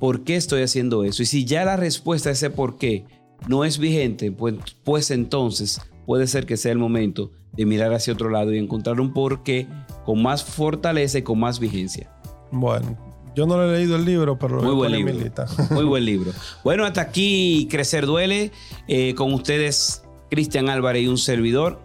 ¿por 0.02 0.24
qué 0.24 0.34
estoy 0.34 0.62
haciendo 0.62 1.04
eso? 1.04 1.22
Y 1.22 1.26
si 1.26 1.44
ya 1.44 1.64
la 1.64 1.76
respuesta 1.76 2.28
a 2.28 2.32
ese 2.32 2.50
por 2.50 2.76
qué 2.76 3.04
no 3.46 3.64
es 3.64 3.78
vigente, 3.78 4.32
pues, 4.32 4.56
pues 4.82 5.12
entonces 5.12 5.80
puede 6.06 6.26
ser 6.26 6.44
que 6.44 6.56
sea 6.56 6.72
el 6.72 6.78
momento 6.78 7.30
de 7.52 7.66
mirar 7.66 7.92
hacia 7.94 8.12
otro 8.12 8.28
lado 8.28 8.52
y 8.52 8.58
encontrar 8.58 9.00
un 9.00 9.12
por 9.12 9.44
qué 9.44 9.68
con 10.04 10.20
más 10.20 10.42
fortaleza 10.42 11.18
y 11.18 11.22
con 11.22 11.38
más 11.38 11.60
vigencia. 11.60 12.10
Bueno, 12.50 12.98
yo 13.36 13.46
no 13.46 13.56
lo 13.56 13.72
he 13.72 13.78
leído 13.78 13.94
el 13.94 14.04
libro, 14.04 14.36
pero 14.40 14.56
lo 14.56 14.62
Muy 14.64 14.74
buen 14.74 14.90
libro. 14.90 15.14
lista. 15.14 15.46
Muy 15.70 15.84
buen 15.84 16.04
libro. 16.04 16.32
Bueno, 16.64 16.84
hasta 16.84 17.02
aquí 17.02 17.68
Crecer 17.70 18.04
Duele. 18.04 18.50
Eh, 18.88 19.14
con 19.14 19.32
ustedes, 19.32 20.02
Cristian 20.32 20.68
Álvarez 20.68 21.04
y 21.04 21.06
un 21.06 21.18
servidor. 21.18 21.80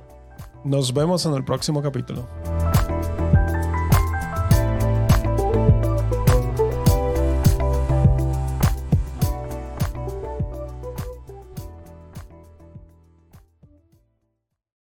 Nos 0.65 0.91
vemos 0.91 1.23
en 1.27 1.35
el 1.35 1.45
próximo 1.45 1.83
capítulo. 1.83 2.27